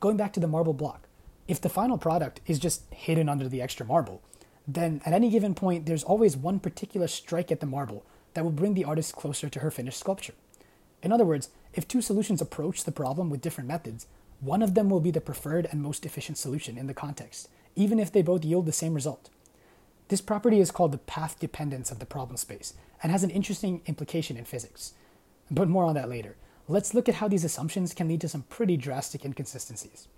Going 0.00 0.16
back 0.16 0.32
to 0.34 0.40
the 0.40 0.46
marble 0.46 0.74
block, 0.74 1.08
if 1.48 1.60
the 1.60 1.68
final 1.68 1.98
product 1.98 2.40
is 2.46 2.58
just 2.58 2.82
hidden 2.92 3.28
under 3.28 3.48
the 3.48 3.60
extra 3.60 3.84
marble, 3.84 4.22
then 4.66 5.00
at 5.04 5.12
any 5.12 5.30
given 5.30 5.54
point 5.54 5.86
there's 5.86 6.04
always 6.04 6.36
one 6.36 6.58
particular 6.58 7.06
strike 7.06 7.52
at 7.52 7.60
the 7.60 7.66
marble 7.66 8.04
that 8.34 8.44
will 8.44 8.50
bring 8.50 8.74
the 8.74 8.84
artist 8.84 9.14
closer 9.14 9.48
to 9.48 9.60
her 9.60 9.70
finished 9.70 9.98
sculpture. 9.98 10.34
In 11.02 11.12
other 11.12 11.24
words, 11.24 11.50
if 11.74 11.86
two 11.86 12.02
solutions 12.02 12.40
approach 12.40 12.84
the 12.84 12.92
problem 12.92 13.30
with 13.30 13.40
different 13.40 13.68
methods, 13.68 14.06
one 14.40 14.62
of 14.62 14.74
them 14.74 14.90
will 14.90 15.00
be 15.00 15.10
the 15.10 15.20
preferred 15.20 15.66
and 15.70 15.82
most 15.82 16.04
efficient 16.04 16.36
solution 16.36 16.76
in 16.76 16.86
the 16.86 16.94
context, 16.94 17.48
even 17.74 17.98
if 17.98 18.12
they 18.12 18.22
both 18.22 18.44
yield 18.44 18.66
the 18.66 18.72
same 18.72 18.94
result. 18.94 19.30
This 20.08 20.20
property 20.20 20.60
is 20.60 20.70
called 20.70 20.92
the 20.92 20.98
path 20.98 21.38
dependence 21.40 21.90
of 21.90 21.98
the 21.98 22.06
problem 22.06 22.36
space 22.36 22.74
and 23.02 23.10
has 23.10 23.24
an 23.24 23.30
interesting 23.30 23.82
implication 23.86 24.36
in 24.36 24.44
physics. 24.44 24.92
But 25.50 25.68
more 25.68 25.84
on 25.84 25.94
that 25.94 26.08
later. 26.08 26.36
Let's 26.68 26.94
look 26.94 27.08
at 27.08 27.16
how 27.16 27.28
these 27.28 27.44
assumptions 27.44 27.94
can 27.94 28.08
lead 28.08 28.20
to 28.22 28.28
some 28.28 28.42
pretty 28.42 28.76
drastic 28.76 29.24
inconsistencies. 29.24 30.08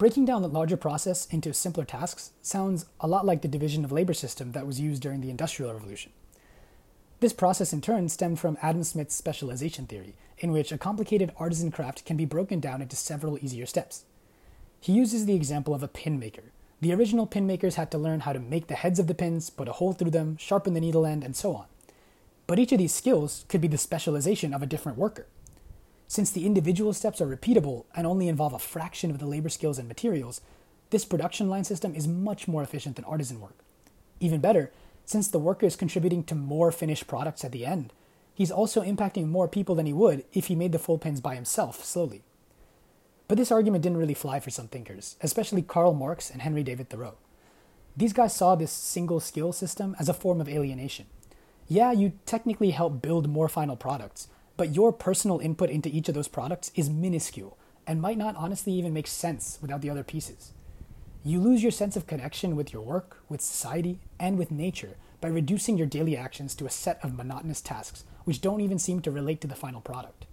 Breaking 0.00 0.24
down 0.24 0.40
the 0.40 0.48
larger 0.48 0.78
process 0.78 1.26
into 1.26 1.52
simpler 1.52 1.84
tasks 1.84 2.30
sounds 2.40 2.86
a 3.00 3.06
lot 3.06 3.26
like 3.26 3.42
the 3.42 3.48
division 3.48 3.84
of 3.84 3.92
labor 3.92 4.14
system 4.14 4.52
that 4.52 4.66
was 4.66 4.80
used 4.80 5.02
during 5.02 5.20
the 5.20 5.28
Industrial 5.28 5.70
Revolution. 5.74 6.10
This 7.20 7.34
process 7.34 7.74
in 7.74 7.82
turn 7.82 8.08
stemmed 8.08 8.40
from 8.40 8.56
Adam 8.62 8.82
Smith's 8.82 9.14
specialization 9.14 9.84
theory, 9.84 10.14
in 10.38 10.52
which 10.52 10.72
a 10.72 10.78
complicated 10.78 11.32
artisan 11.36 11.70
craft 11.70 12.06
can 12.06 12.16
be 12.16 12.24
broken 12.24 12.60
down 12.60 12.80
into 12.80 12.96
several 12.96 13.36
easier 13.44 13.66
steps. 13.66 14.06
He 14.80 14.94
uses 14.94 15.26
the 15.26 15.36
example 15.36 15.74
of 15.74 15.82
a 15.82 15.88
pin 15.88 16.18
maker. 16.18 16.44
The 16.80 16.94
original 16.94 17.26
pin 17.26 17.46
makers 17.46 17.74
had 17.74 17.90
to 17.90 17.98
learn 17.98 18.20
how 18.20 18.32
to 18.32 18.40
make 18.40 18.68
the 18.68 18.76
heads 18.76 18.98
of 18.98 19.06
the 19.06 19.14
pins, 19.14 19.50
put 19.50 19.68
a 19.68 19.72
hole 19.72 19.92
through 19.92 20.12
them, 20.12 20.38
sharpen 20.38 20.72
the 20.72 20.80
needle 20.80 21.04
end, 21.04 21.22
and 21.22 21.36
so 21.36 21.54
on. 21.54 21.66
But 22.46 22.58
each 22.58 22.72
of 22.72 22.78
these 22.78 22.94
skills 22.94 23.44
could 23.50 23.60
be 23.60 23.68
the 23.68 23.76
specialization 23.76 24.54
of 24.54 24.62
a 24.62 24.66
different 24.66 24.96
worker. 24.96 25.26
Since 26.10 26.32
the 26.32 26.44
individual 26.44 26.92
steps 26.92 27.20
are 27.20 27.36
repeatable 27.36 27.84
and 27.94 28.04
only 28.04 28.26
involve 28.26 28.52
a 28.52 28.58
fraction 28.58 29.12
of 29.12 29.20
the 29.20 29.28
labor 29.28 29.48
skills 29.48 29.78
and 29.78 29.86
materials, 29.86 30.40
this 30.90 31.04
production 31.04 31.48
line 31.48 31.62
system 31.62 31.94
is 31.94 32.08
much 32.08 32.48
more 32.48 32.64
efficient 32.64 32.96
than 32.96 33.04
artisan 33.04 33.40
work. 33.40 33.60
Even 34.18 34.40
better, 34.40 34.72
since 35.04 35.28
the 35.28 35.38
worker 35.38 35.66
is 35.66 35.76
contributing 35.76 36.24
to 36.24 36.34
more 36.34 36.72
finished 36.72 37.06
products 37.06 37.44
at 37.44 37.52
the 37.52 37.64
end, 37.64 37.92
he's 38.34 38.50
also 38.50 38.82
impacting 38.82 39.28
more 39.28 39.46
people 39.46 39.76
than 39.76 39.86
he 39.86 39.92
would 39.92 40.24
if 40.32 40.46
he 40.46 40.56
made 40.56 40.72
the 40.72 40.80
full 40.80 40.98
pens 40.98 41.20
by 41.20 41.36
himself 41.36 41.84
slowly. 41.84 42.24
But 43.28 43.38
this 43.38 43.52
argument 43.52 43.84
didn't 43.84 43.98
really 43.98 44.12
fly 44.12 44.40
for 44.40 44.50
some 44.50 44.66
thinkers, 44.66 45.14
especially 45.20 45.62
Karl 45.62 45.94
Marx 45.94 46.28
and 46.28 46.42
Henry 46.42 46.64
David 46.64 46.90
Thoreau. 46.90 47.18
These 47.96 48.14
guys 48.14 48.34
saw 48.34 48.56
this 48.56 48.72
single 48.72 49.20
skill 49.20 49.52
system 49.52 49.94
as 50.00 50.08
a 50.08 50.12
form 50.12 50.40
of 50.40 50.48
alienation. 50.48 51.06
Yeah, 51.68 51.92
you 51.92 52.14
technically 52.26 52.72
help 52.72 53.00
build 53.00 53.28
more 53.28 53.48
final 53.48 53.76
products, 53.76 54.26
but 54.60 54.74
your 54.74 54.92
personal 54.92 55.38
input 55.38 55.70
into 55.70 55.88
each 55.88 56.06
of 56.10 56.14
those 56.14 56.28
products 56.28 56.70
is 56.74 56.90
minuscule 56.90 57.56
and 57.86 57.98
might 57.98 58.18
not 58.18 58.36
honestly 58.36 58.74
even 58.74 58.92
make 58.92 59.06
sense 59.06 59.58
without 59.62 59.80
the 59.80 59.88
other 59.88 60.04
pieces. 60.04 60.52
You 61.24 61.40
lose 61.40 61.62
your 61.62 61.72
sense 61.72 61.96
of 61.96 62.06
connection 62.06 62.56
with 62.56 62.70
your 62.70 62.82
work, 62.82 63.22
with 63.26 63.40
society, 63.40 64.00
and 64.18 64.36
with 64.36 64.50
nature 64.50 64.98
by 65.22 65.28
reducing 65.28 65.78
your 65.78 65.86
daily 65.86 66.14
actions 66.14 66.54
to 66.56 66.66
a 66.66 66.70
set 66.70 67.02
of 67.02 67.16
monotonous 67.16 67.62
tasks 67.62 68.04
which 68.24 68.42
don't 68.42 68.60
even 68.60 68.78
seem 68.78 69.00
to 69.00 69.10
relate 69.10 69.40
to 69.40 69.46
the 69.46 69.54
final 69.54 69.80
product. 69.80 70.26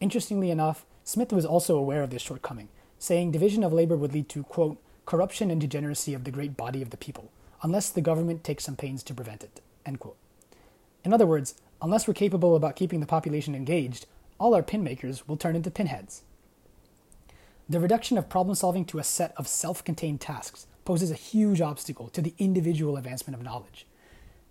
Interestingly 0.00 0.50
enough, 0.50 0.84
Smith 1.04 1.32
was 1.32 1.46
also 1.46 1.78
aware 1.78 2.02
of 2.02 2.10
this 2.10 2.22
shortcoming, 2.22 2.68
saying 2.98 3.30
division 3.30 3.62
of 3.62 3.72
labor 3.72 3.96
would 3.96 4.14
lead 4.14 4.28
to, 4.30 4.42
quote, 4.42 4.78
corruption 5.06 5.48
and 5.48 5.60
degeneracy 5.60 6.12
of 6.12 6.24
the 6.24 6.32
great 6.32 6.56
body 6.56 6.82
of 6.82 6.90
the 6.90 6.96
people, 6.96 7.30
unless 7.62 7.88
the 7.88 8.00
government 8.00 8.42
takes 8.42 8.64
some 8.64 8.74
pains 8.74 9.04
to 9.04 9.14
prevent 9.14 9.44
it, 9.44 9.60
end 9.86 10.00
quote. 10.00 10.16
In 11.04 11.12
other 11.14 11.24
words, 11.24 11.54
unless 11.80 12.06
we're 12.06 12.14
capable 12.14 12.56
about 12.56 12.76
keeping 12.76 13.00
the 13.00 13.06
population 13.06 13.54
engaged, 13.54 14.06
all 14.38 14.54
our 14.54 14.62
pin 14.62 14.82
makers 14.82 15.26
will 15.26 15.36
turn 15.36 15.56
into 15.56 15.70
pinheads. 15.70 16.22
The 17.68 17.80
reduction 17.80 18.16
of 18.16 18.28
problem 18.28 18.54
solving 18.54 18.84
to 18.86 18.98
a 18.98 19.04
set 19.04 19.34
of 19.36 19.46
self 19.46 19.84
contained 19.84 20.20
tasks 20.20 20.66
poses 20.84 21.10
a 21.10 21.14
huge 21.14 21.60
obstacle 21.60 22.08
to 22.08 22.22
the 22.22 22.34
individual 22.38 22.96
advancement 22.96 23.36
of 23.36 23.44
knowledge. 23.44 23.86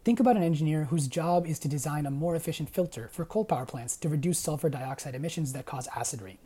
Think 0.03 0.19
about 0.19 0.37
an 0.37 0.43
engineer 0.43 0.85
whose 0.85 1.07
job 1.07 1.47
is 1.47 1.59
to 1.59 1.67
design 1.67 2.05
a 2.05 2.11
more 2.11 2.35
efficient 2.35 2.69
filter 2.69 3.09
for 3.11 3.25
coal 3.25 3.43
power 3.43 3.65
plants 3.65 3.97
to 3.97 4.07
reduce 4.07 4.39
sulfur 4.39 4.69
dioxide 4.69 5.15
emissions 5.15 5.51
that 5.53 5.65
cause 5.65 5.89
acid 5.95 6.21
rain. 6.21 6.37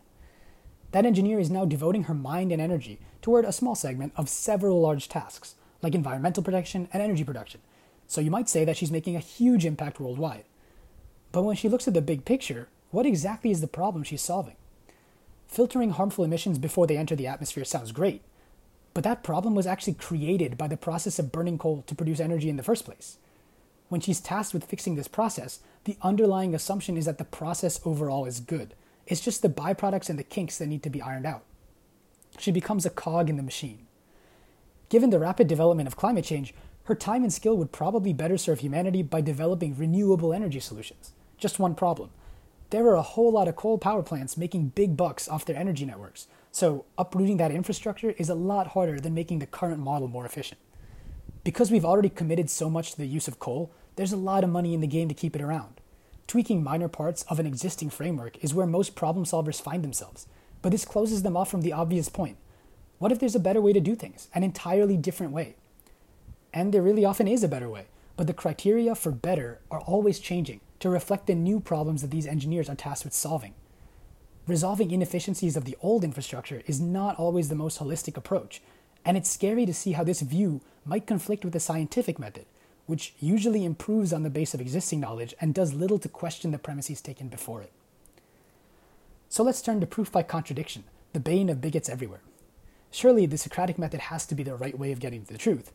That 0.92 1.06
engineer 1.06 1.40
is 1.40 1.50
now 1.50 1.66
devoting 1.66 2.04
her 2.04 2.14
mind 2.14 2.52
and 2.52 2.62
energy 2.62 3.00
toward 3.22 3.46
a 3.46 3.52
small 3.52 3.76
segment 3.76 4.14
of 4.16 4.30
several 4.30 4.82
large 4.82 5.10
tasks, 5.10 5.56
like 5.82 5.94
environmental 5.94 6.42
protection 6.42 6.88
and 6.92 7.04
energy 7.04 7.24
production. 7.24 7.62
So 8.08 8.20
you 8.20 8.32
might 8.32 8.50
say 8.50 8.66
that 8.66 8.78
she's 8.78 8.92
making 8.92 9.16
a 9.16 9.20
huge 9.20 9.66
impact 9.66 10.00
worldwide. 10.00 10.46
But 11.32 11.44
when 11.44 11.56
she 11.56 11.70
looks 11.70 11.88
at 11.88 11.94
the 11.94 12.02
big 12.02 12.26
picture, 12.26 12.68
what 12.92 13.06
exactly 13.06 13.52
is 13.52 13.62
the 13.62 13.68
problem 13.68 14.04
she's 14.04 14.22
solving? 14.22 14.56
Filtering 15.48 15.92
harmful 15.92 16.24
emissions 16.24 16.58
before 16.60 16.88
they 16.88 16.98
enter 16.98 17.16
the 17.16 17.28
atmosphere 17.28 17.66
sounds 17.66 17.92
great, 17.92 18.22
but 18.94 19.04
that 19.04 19.24
problem 19.24 19.56
was 19.56 19.68
actually 19.68 19.94
created 19.94 20.58
by 20.58 20.68
the 20.68 20.78
process 20.78 21.20
of 21.20 21.32
burning 21.32 21.58
coal 21.58 21.84
to 21.88 21.96
produce 21.96 22.20
energy 22.20 22.50
in 22.50 22.58
the 22.58 22.64
first 22.64 22.86
place. 22.86 23.18
When 23.90 24.02
she's 24.02 24.22
tasked 24.22 24.54
with 24.54 24.66
fixing 24.66 24.96
this 24.96 25.08
process, 25.08 25.60
the 25.84 25.98
underlying 26.02 26.56
assumption 26.56 26.98
is 26.98 27.06
that 27.06 27.18
the 27.18 27.26
process 27.26 27.80
overall 27.86 28.26
is 28.26 28.40
good. 28.40 28.74
It's 29.08 29.22
just 29.22 29.42
the 29.42 29.50
byproducts 29.50 30.10
and 30.10 30.18
the 30.18 30.24
kinks 30.24 30.58
that 30.58 30.68
need 30.68 30.84
to 30.84 30.90
be 30.90 31.02
ironed 31.02 31.26
out. 31.26 31.44
She 32.38 32.52
becomes 32.52 32.86
a 32.86 32.90
cog 32.90 33.30
in 33.30 33.36
the 33.36 33.44
machine. 33.44 33.88
Given 34.90 35.10
the 35.10 35.20
rapid 35.20 35.48
development 35.48 35.88
of 35.88 35.98
climate 35.98 36.26
change, 36.26 36.54
her 36.86 36.96
time 36.96 37.24
and 37.24 37.32
skill 37.32 37.58
would 37.58 37.72
probably 37.72 38.14
better 38.14 38.38
serve 38.38 38.60
humanity 38.60 39.04
by 39.04 39.22
developing 39.22 39.78
renewable 39.78 40.34
energy 40.34 40.60
solutions. 40.60 41.12
Just 41.42 41.58
one 41.58 41.74
problem. 41.74 42.12
There 42.70 42.86
are 42.86 42.96
a 42.96 43.02
whole 43.02 43.32
lot 43.32 43.48
of 43.48 43.56
coal 43.56 43.80
power 43.80 44.04
plants 44.04 44.38
making 44.38 44.74
big 44.76 44.96
bucks 44.96 45.28
off 45.28 45.44
their 45.44 45.58
energy 45.58 45.86
networks, 45.86 46.28
so 46.52 46.86
uprooting 47.00 47.38
that 47.38 47.50
infrastructure 47.50 48.12
is 48.12 48.30
a 48.30 48.36
lot 48.36 48.68
harder 48.68 49.00
than 49.00 49.16
making 49.16 49.40
the 49.40 49.48
current 49.48 49.80
model 49.80 50.08
more 50.08 50.24
efficient. 50.24 50.62
Because 51.44 51.72
we've 51.72 51.84
already 51.84 52.10
committed 52.10 52.52
so 52.52 52.70
much 52.70 52.92
to 52.92 52.98
the 53.00 53.08
use 53.08 53.28
of 53.28 53.40
coal, 53.40 53.72
there's 53.96 54.14
a 54.14 54.18
lot 54.18 54.44
of 54.44 54.52
money 54.52 54.76
in 54.76 54.82
the 54.82 54.88
game 54.88 55.08
to 55.08 55.16
keep 55.16 55.36
it 55.36 55.42
around. 55.42 55.82
Tweaking 56.28 56.64
minor 56.64 56.88
parts 56.88 57.24
of 57.24 57.40
an 57.40 57.48
existing 57.48 57.90
framework 57.90 58.42
is 58.44 58.54
where 58.54 58.68
most 58.68 58.94
problem 58.94 59.26
solvers 59.26 59.60
find 59.60 59.84
themselves, 59.84 60.28
but 60.62 60.72
this 60.72 60.86
closes 60.86 61.24
them 61.24 61.36
off 61.36 61.50
from 61.50 61.62
the 61.62 61.74
obvious 61.74 62.08
point. 62.08 62.38
What 63.00 63.12
if 63.12 63.18
there's 63.20 63.36
a 63.36 63.40
better 63.40 63.62
way 63.62 63.74
to 63.74 63.80
do 63.80 63.96
things, 63.96 64.28
an 64.36 64.44
entirely 64.44 64.96
different 64.96 65.34
way? 65.34 65.56
And 66.54 66.72
there 66.72 66.84
really 66.84 67.04
often 67.04 67.28
is 67.28 67.44
a 67.44 67.48
better 67.48 67.68
way, 67.68 67.88
but 68.18 68.28
the 68.28 68.34
criteria 68.34 68.96
for 68.96 69.12
better 69.12 69.60
are 69.70 69.82
always 69.82 70.20
changing 70.20 70.62
to 70.80 70.90
reflect 70.90 71.28
the 71.28 71.36
new 71.36 71.60
problems 71.60 72.02
that 72.02 72.12
these 72.12 72.28
engineers 72.28 72.70
are 72.70 72.76
tasked 72.76 73.06
with 73.06 73.14
solving. 73.14 73.54
Resolving 74.48 74.92
inefficiencies 74.92 75.56
of 75.56 75.66
the 75.66 75.78
old 75.82 76.04
infrastructure 76.04 76.64
is 76.66 76.82
not 76.82 77.18
always 77.18 77.50
the 77.50 77.56
most 77.56 77.80
holistic 77.80 78.18
approach, 78.18 78.62
and 79.06 79.16
it's 79.16 79.30
scary 79.30 79.66
to 79.66 79.74
see 79.74 79.94
how 79.94 80.04
this 80.04 80.22
view 80.22 80.62
might 80.86 81.08
conflict 81.08 81.44
with 81.44 81.54
the 81.54 81.60
scientific 81.60 82.18
method, 82.18 82.46
which 82.88 83.14
usually 83.20 83.64
improves 83.64 84.12
on 84.12 84.24
the 84.24 84.30
base 84.30 84.54
of 84.54 84.62
existing 84.62 85.00
knowledge 85.00 85.36
and 85.40 85.54
does 85.54 85.74
little 85.74 86.00
to 86.00 86.10
question 86.10 86.52
the 86.52 86.58
premises 86.58 87.02
taken 87.02 87.28
before 87.28 87.62
it. 87.62 87.72
So 89.30 89.44
let's 89.44 89.62
turn 89.62 89.80
to 89.80 89.88
proof 89.88 90.12
by 90.12 90.24
contradiction, 90.24 90.84
the 91.14 91.20
bane 91.20 91.50
of 91.50 91.62
bigots 91.62 91.90
everywhere. 91.90 92.22
Surely 92.90 93.26
the 93.26 93.38
Socratic 93.38 93.80
method 93.80 94.02
has 94.02 94.26
to 94.26 94.36
be 94.36 94.44
the 94.44 94.56
right 94.56 94.78
way 94.78 94.92
of 94.92 95.00
getting 95.00 95.24
to 95.24 95.32
the 95.32 95.40
truth. 95.40 95.72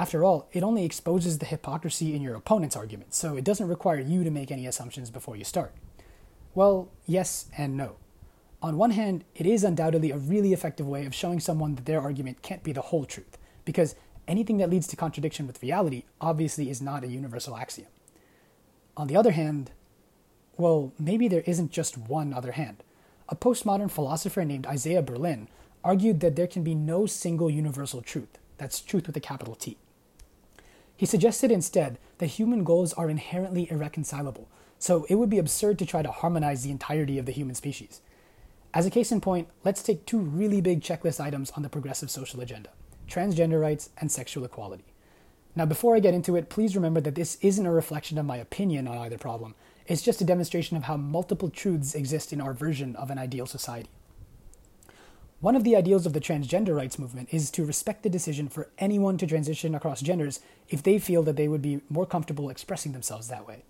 After 0.00 0.24
all, 0.24 0.48
it 0.50 0.62
only 0.62 0.86
exposes 0.86 1.36
the 1.36 1.44
hypocrisy 1.44 2.14
in 2.14 2.22
your 2.22 2.34
opponent's 2.34 2.74
argument, 2.74 3.12
so 3.12 3.36
it 3.36 3.44
doesn't 3.44 3.68
require 3.68 4.00
you 4.00 4.24
to 4.24 4.30
make 4.30 4.50
any 4.50 4.66
assumptions 4.66 5.10
before 5.10 5.36
you 5.36 5.44
start. 5.44 5.74
Well, 6.54 6.88
yes 7.04 7.50
and 7.58 7.76
no. 7.76 7.96
On 8.62 8.78
one 8.78 8.92
hand, 8.92 9.24
it 9.34 9.44
is 9.44 9.62
undoubtedly 9.62 10.10
a 10.10 10.16
really 10.16 10.54
effective 10.54 10.88
way 10.88 11.04
of 11.04 11.14
showing 11.14 11.38
someone 11.38 11.74
that 11.74 11.84
their 11.84 12.00
argument 12.00 12.40
can't 12.40 12.62
be 12.62 12.72
the 12.72 12.80
whole 12.80 13.04
truth, 13.04 13.36
because 13.66 13.94
anything 14.26 14.56
that 14.56 14.70
leads 14.70 14.86
to 14.86 14.96
contradiction 14.96 15.46
with 15.46 15.62
reality 15.62 16.04
obviously 16.18 16.70
is 16.70 16.80
not 16.80 17.04
a 17.04 17.08
universal 17.08 17.54
axiom. 17.54 17.88
On 18.96 19.06
the 19.06 19.16
other 19.18 19.32
hand, 19.32 19.70
well, 20.56 20.94
maybe 20.98 21.28
there 21.28 21.44
isn't 21.44 21.72
just 21.72 21.98
one 21.98 22.32
other 22.32 22.52
hand. 22.52 22.82
A 23.28 23.36
postmodern 23.36 23.90
philosopher 23.90 24.46
named 24.46 24.66
Isaiah 24.66 25.02
Berlin 25.02 25.48
argued 25.84 26.20
that 26.20 26.36
there 26.36 26.46
can 26.46 26.64
be 26.64 26.74
no 26.74 27.04
single 27.04 27.50
universal 27.50 28.00
truth. 28.00 28.38
That's 28.56 28.80
truth 28.80 29.06
with 29.06 29.16
a 29.18 29.20
capital 29.20 29.54
T. 29.54 29.76
He 31.00 31.06
suggested 31.06 31.50
instead 31.50 31.96
that 32.18 32.26
human 32.26 32.62
goals 32.62 32.92
are 32.92 33.08
inherently 33.08 33.66
irreconcilable, 33.70 34.50
so 34.78 35.06
it 35.08 35.14
would 35.14 35.30
be 35.30 35.38
absurd 35.38 35.78
to 35.78 35.86
try 35.86 36.02
to 36.02 36.10
harmonize 36.10 36.62
the 36.62 36.70
entirety 36.70 37.18
of 37.18 37.24
the 37.24 37.32
human 37.32 37.54
species. 37.54 38.02
As 38.74 38.84
a 38.84 38.90
case 38.90 39.10
in 39.10 39.22
point, 39.22 39.48
let's 39.64 39.82
take 39.82 40.04
two 40.04 40.18
really 40.18 40.60
big 40.60 40.82
checklist 40.82 41.18
items 41.18 41.52
on 41.52 41.62
the 41.62 41.70
progressive 41.70 42.10
social 42.10 42.42
agenda 42.42 42.68
transgender 43.08 43.58
rights 43.58 43.88
and 43.96 44.12
sexual 44.12 44.44
equality. 44.44 44.84
Now, 45.56 45.64
before 45.64 45.96
I 45.96 46.00
get 46.00 46.12
into 46.12 46.36
it, 46.36 46.50
please 46.50 46.76
remember 46.76 47.00
that 47.00 47.14
this 47.14 47.38
isn't 47.40 47.64
a 47.64 47.72
reflection 47.72 48.18
of 48.18 48.26
my 48.26 48.36
opinion 48.36 48.86
on 48.86 48.98
either 48.98 49.16
problem. 49.16 49.54
It's 49.86 50.02
just 50.02 50.20
a 50.20 50.24
demonstration 50.26 50.76
of 50.76 50.82
how 50.82 50.98
multiple 50.98 51.48
truths 51.48 51.94
exist 51.94 52.30
in 52.30 52.42
our 52.42 52.52
version 52.52 52.94
of 52.96 53.10
an 53.10 53.16
ideal 53.16 53.46
society. 53.46 53.88
One 55.40 55.56
of 55.56 55.64
the 55.64 55.74
ideals 55.74 56.04
of 56.04 56.12
the 56.12 56.20
transgender 56.20 56.76
rights 56.76 56.98
movement 56.98 57.30
is 57.32 57.50
to 57.52 57.64
respect 57.64 58.02
the 58.02 58.10
decision 58.10 58.46
for 58.50 58.68
anyone 58.76 59.16
to 59.16 59.26
transition 59.26 59.74
across 59.74 60.02
genders 60.02 60.40
if 60.68 60.82
they 60.82 60.98
feel 60.98 61.22
that 61.22 61.36
they 61.36 61.48
would 61.48 61.62
be 61.62 61.80
more 61.88 62.04
comfortable 62.04 62.50
expressing 62.50 62.92
themselves 62.92 63.28
that 63.28 63.48
way. 63.48 63.62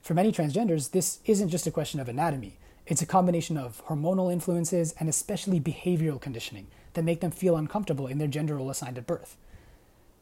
For 0.00 0.14
many 0.14 0.32
transgenders, 0.32 0.92
this 0.92 1.18
isn't 1.26 1.50
just 1.50 1.66
a 1.66 1.70
question 1.70 2.00
of 2.00 2.08
anatomy. 2.08 2.56
It's 2.86 3.02
a 3.02 3.06
combination 3.06 3.58
of 3.58 3.84
hormonal 3.88 4.32
influences 4.32 4.94
and 4.98 5.10
especially 5.10 5.60
behavioral 5.60 6.18
conditioning 6.18 6.68
that 6.94 7.04
make 7.04 7.20
them 7.20 7.32
feel 7.32 7.58
uncomfortable 7.58 8.06
in 8.06 8.16
their 8.16 8.26
gender 8.26 8.56
role 8.56 8.70
assigned 8.70 8.96
at 8.96 9.06
birth. 9.06 9.36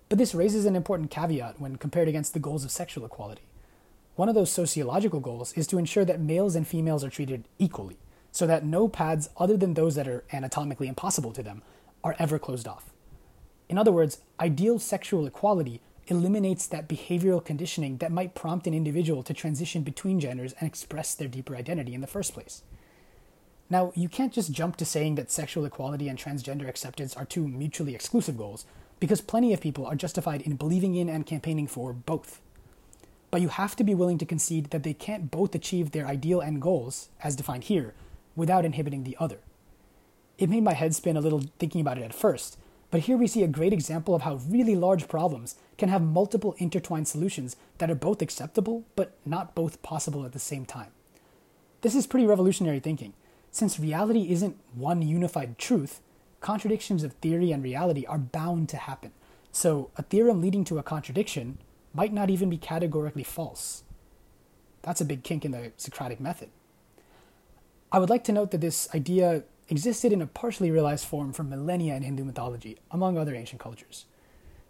But 0.08 0.18
this 0.18 0.34
raises 0.34 0.64
an 0.64 0.74
important 0.74 1.12
caveat 1.12 1.60
when 1.60 1.76
compared 1.76 2.08
against 2.08 2.34
the 2.34 2.40
goals 2.40 2.64
of 2.64 2.72
sexual 2.72 3.06
equality. 3.06 3.42
One 4.16 4.28
of 4.28 4.34
those 4.34 4.50
sociological 4.50 5.20
goals 5.20 5.52
is 5.52 5.68
to 5.68 5.78
ensure 5.78 6.04
that 6.06 6.18
males 6.18 6.56
and 6.56 6.66
females 6.66 7.04
are 7.04 7.10
treated 7.10 7.44
equally, 7.60 7.98
so 8.36 8.46
that 8.46 8.66
no 8.66 8.86
paths 8.86 9.30
other 9.38 9.56
than 9.56 9.72
those 9.72 9.94
that 9.94 10.06
are 10.06 10.22
anatomically 10.30 10.88
impossible 10.88 11.32
to 11.32 11.42
them 11.42 11.62
are 12.04 12.14
ever 12.18 12.38
closed 12.38 12.68
off. 12.68 12.92
In 13.66 13.78
other 13.78 13.90
words, 13.90 14.18
ideal 14.38 14.78
sexual 14.78 15.24
equality 15.24 15.80
eliminates 16.08 16.66
that 16.66 16.86
behavioral 16.86 17.42
conditioning 17.42 17.96
that 17.96 18.12
might 18.12 18.34
prompt 18.34 18.66
an 18.66 18.74
individual 18.74 19.22
to 19.22 19.32
transition 19.32 19.82
between 19.82 20.20
genders 20.20 20.52
and 20.60 20.68
express 20.68 21.14
their 21.14 21.28
deeper 21.28 21.56
identity 21.56 21.94
in 21.94 22.02
the 22.02 22.06
first 22.06 22.34
place. 22.34 22.62
Now, 23.70 23.90
you 23.94 24.06
can't 24.06 24.34
just 24.34 24.52
jump 24.52 24.76
to 24.76 24.84
saying 24.84 25.14
that 25.14 25.30
sexual 25.30 25.64
equality 25.64 26.06
and 26.06 26.18
transgender 26.18 26.68
acceptance 26.68 27.16
are 27.16 27.24
two 27.24 27.48
mutually 27.48 27.94
exclusive 27.94 28.36
goals, 28.36 28.66
because 29.00 29.22
plenty 29.22 29.54
of 29.54 29.62
people 29.62 29.86
are 29.86 29.96
justified 29.96 30.42
in 30.42 30.56
believing 30.56 30.94
in 30.94 31.08
and 31.08 31.24
campaigning 31.24 31.68
for 31.68 31.94
both. 31.94 32.42
But 33.30 33.40
you 33.40 33.48
have 33.48 33.76
to 33.76 33.84
be 33.84 33.94
willing 33.94 34.18
to 34.18 34.26
concede 34.26 34.66
that 34.72 34.82
they 34.82 34.92
can't 34.92 35.30
both 35.30 35.54
achieve 35.54 35.92
their 35.92 36.06
ideal 36.06 36.42
end 36.42 36.60
goals, 36.60 37.08
as 37.24 37.34
defined 37.34 37.64
here, 37.64 37.94
without 38.36 38.64
inhibiting 38.64 39.02
the 39.02 39.16
other. 39.18 39.38
It 40.38 40.50
made 40.50 40.62
my 40.62 40.74
head 40.74 40.94
spin 40.94 41.16
a 41.16 41.20
little 41.20 41.42
thinking 41.58 41.80
about 41.80 41.98
it 41.98 42.04
at 42.04 42.14
first, 42.14 42.58
but 42.90 43.00
here 43.00 43.16
we 43.16 43.26
see 43.26 43.42
a 43.42 43.48
great 43.48 43.72
example 43.72 44.14
of 44.14 44.22
how 44.22 44.40
really 44.48 44.76
large 44.76 45.08
problems 45.08 45.56
can 45.78 45.88
have 45.88 46.02
multiple 46.02 46.54
intertwined 46.58 47.08
solutions 47.08 47.56
that 47.78 47.90
are 47.90 47.96
both 47.96 48.22
acceptable 48.22 48.84
but 48.94 49.16
not 49.24 49.54
both 49.54 49.82
possible 49.82 50.24
at 50.24 50.32
the 50.32 50.38
same 50.38 50.64
time. 50.64 50.90
This 51.80 51.94
is 51.94 52.06
pretty 52.06 52.26
revolutionary 52.26 52.80
thinking. 52.80 53.14
Since 53.50 53.80
reality 53.80 54.30
isn't 54.30 54.58
one 54.74 55.02
unified 55.02 55.58
truth, 55.58 56.00
contradictions 56.40 57.02
of 57.02 57.14
theory 57.14 57.52
and 57.52 57.62
reality 57.62 58.04
are 58.06 58.18
bound 58.18 58.68
to 58.68 58.76
happen. 58.76 59.12
So, 59.52 59.90
a 59.96 60.02
theorem 60.02 60.42
leading 60.42 60.64
to 60.64 60.78
a 60.78 60.82
contradiction 60.82 61.58
might 61.94 62.12
not 62.12 62.28
even 62.28 62.50
be 62.50 62.58
categorically 62.58 63.24
false. 63.24 63.84
That's 64.82 65.00
a 65.00 65.06
big 65.06 65.22
kink 65.22 65.44
in 65.44 65.52
the 65.52 65.72
Socratic 65.76 66.20
method. 66.20 66.50
I 67.92 67.98
would 67.98 68.10
like 68.10 68.24
to 68.24 68.32
note 68.32 68.50
that 68.50 68.60
this 68.60 68.88
idea 68.94 69.44
existed 69.68 70.12
in 70.12 70.22
a 70.22 70.26
partially 70.26 70.70
realized 70.70 71.06
form 71.06 71.32
for 71.32 71.44
millennia 71.44 71.94
in 71.94 72.02
Hindu 72.02 72.24
mythology, 72.24 72.78
among 72.90 73.16
other 73.16 73.34
ancient 73.34 73.60
cultures. 73.60 74.06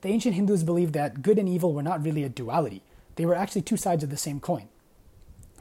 The 0.02 0.08
ancient 0.08 0.34
Hindus 0.34 0.62
believed 0.62 0.92
that 0.94 1.22
good 1.22 1.38
and 1.38 1.48
evil 1.48 1.72
were 1.72 1.82
not 1.82 2.04
really 2.04 2.24
a 2.24 2.28
duality, 2.28 2.82
they 3.16 3.24
were 3.24 3.34
actually 3.34 3.62
two 3.62 3.78
sides 3.78 4.04
of 4.04 4.10
the 4.10 4.16
same 4.16 4.40
coin. 4.40 4.68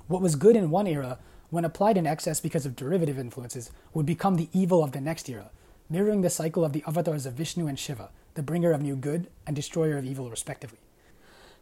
What 0.07 0.21
was 0.21 0.35
good 0.35 0.55
in 0.55 0.69
one 0.69 0.87
era, 0.87 1.17
when 1.49 1.65
applied 1.65 1.97
in 1.97 2.05
excess 2.05 2.41
because 2.41 2.65
of 2.65 2.75
derivative 2.75 3.17
influences, 3.17 3.71
would 3.93 4.05
become 4.05 4.35
the 4.35 4.49
evil 4.53 4.83
of 4.83 4.91
the 4.91 5.01
next 5.01 5.29
era, 5.29 5.49
mirroring 5.89 6.21
the 6.21 6.29
cycle 6.29 6.65
of 6.65 6.73
the 6.73 6.83
avatars 6.85 7.25
of 7.25 7.33
Vishnu 7.33 7.67
and 7.67 7.79
Shiva, 7.79 8.09
the 8.33 8.43
bringer 8.43 8.71
of 8.71 8.81
new 8.81 8.95
good 8.95 9.27
and 9.47 9.55
destroyer 9.55 9.97
of 9.97 10.05
evil, 10.05 10.29
respectively. 10.29 10.79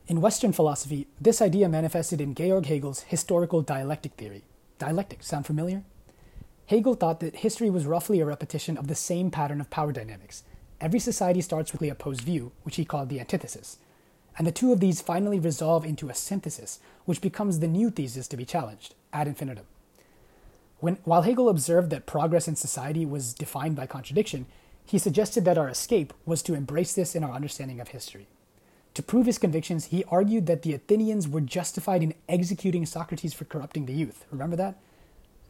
In 0.08 0.20
Western 0.20 0.52
philosophy, 0.52 1.08
this 1.22 1.42
idea 1.42 1.70
manifested 1.70 2.20
in 2.20 2.34
Georg 2.36 2.66
Hegel's 2.66 3.04
historical 3.04 3.62
dialectic 3.62 4.14
theory. 4.14 4.44
Dialectic, 4.80 5.24
sound 5.24 5.46
familiar? 5.46 5.84
Hegel 6.66 6.96
thought 6.96 7.20
that 7.20 7.38
history 7.38 7.70
was 7.70 7.86
roughly 7.86 8.20
a 8.20 8.26
repetition 8.26 8.78
of 8.78 8.88
the 8.88 8.96
same 8.96 9.30
pattern 9.30 9.62
of 9.62 9.70
power 9.70 9.92
dynamics. 9.92 10.44
Every 10.80 11.00
society 11.00 11.42
starts 11.42 11.72
with 11.72 11.82
the 11.82 11.90
opposed 11.90 12.22
view, 12.22 12.52
which 12.64 12.78
he 12.78 12.86
called 12.86 13.10
the 13.10 13.20
antithesis. 13.20 13.78
And 14.38 14.48
the 14.48 14.52
two 14.52 14.72
of 14.72 14.80
these 14.80 15.02
finally 15.02 15.40
resolve 15.40 15.86
into 15.86 16.10
a 16.10 16.16
synthesis, 16.16 16.80
which 17.06 17.22
becomes 17.22 17.60
the 17.60 17.68
new 17.68 17.90
thesis 17.90 18.28
to 18.30 18.38
be 18.38 18.46
challenged, 18.46 18.96
ad 19.12 19.28
infinitum. 19.28 19.66
When, 20.80 20.98
while 21.04 21.22
Hegel 21.22 21.50
observed 21.50 21.90
that 21.92 22.06
progress 22.06 22.48
in 22.48 22.56
society 22.56 23.06
was 23.06 23.34
defined 23.34 23.76
by 23.76 23.86
contradiction, 23.86 24.48
he 24.86 24.98
suggested 24.98 25.46
that 25.46 25.58
our 25.58 25.70
escape 25.70 26.14
was 26.26 26.42
to 26.44 26.56
embrace 26.56 26.94
this 26.94 27.16
in 27.16 27.24
our 27.24 27.32
understanding 27.32 27.80
of 27.80 27.90
history. 27.90 28.28
To 28.94 29.04
prove 29.04 29.26
his 29.26 29.40
convictions, 29.40 29.86
he 29.86 30.04
argued 30.06 30.46
that 30.46 30.62
the 30.62 30.74
Athenians 30.74 31.28
were 31.28 31.42
justified 31.42 32.04
in 32.04 32.14
executing 32.30 32.86
Socrates 32.86 33.34
for 33.34 33.46
corrupting 33.46 33.86
the 33.86 33.94
youth. 33.94 34.26
Remember 34.32 34.56
that? 34.56 34.78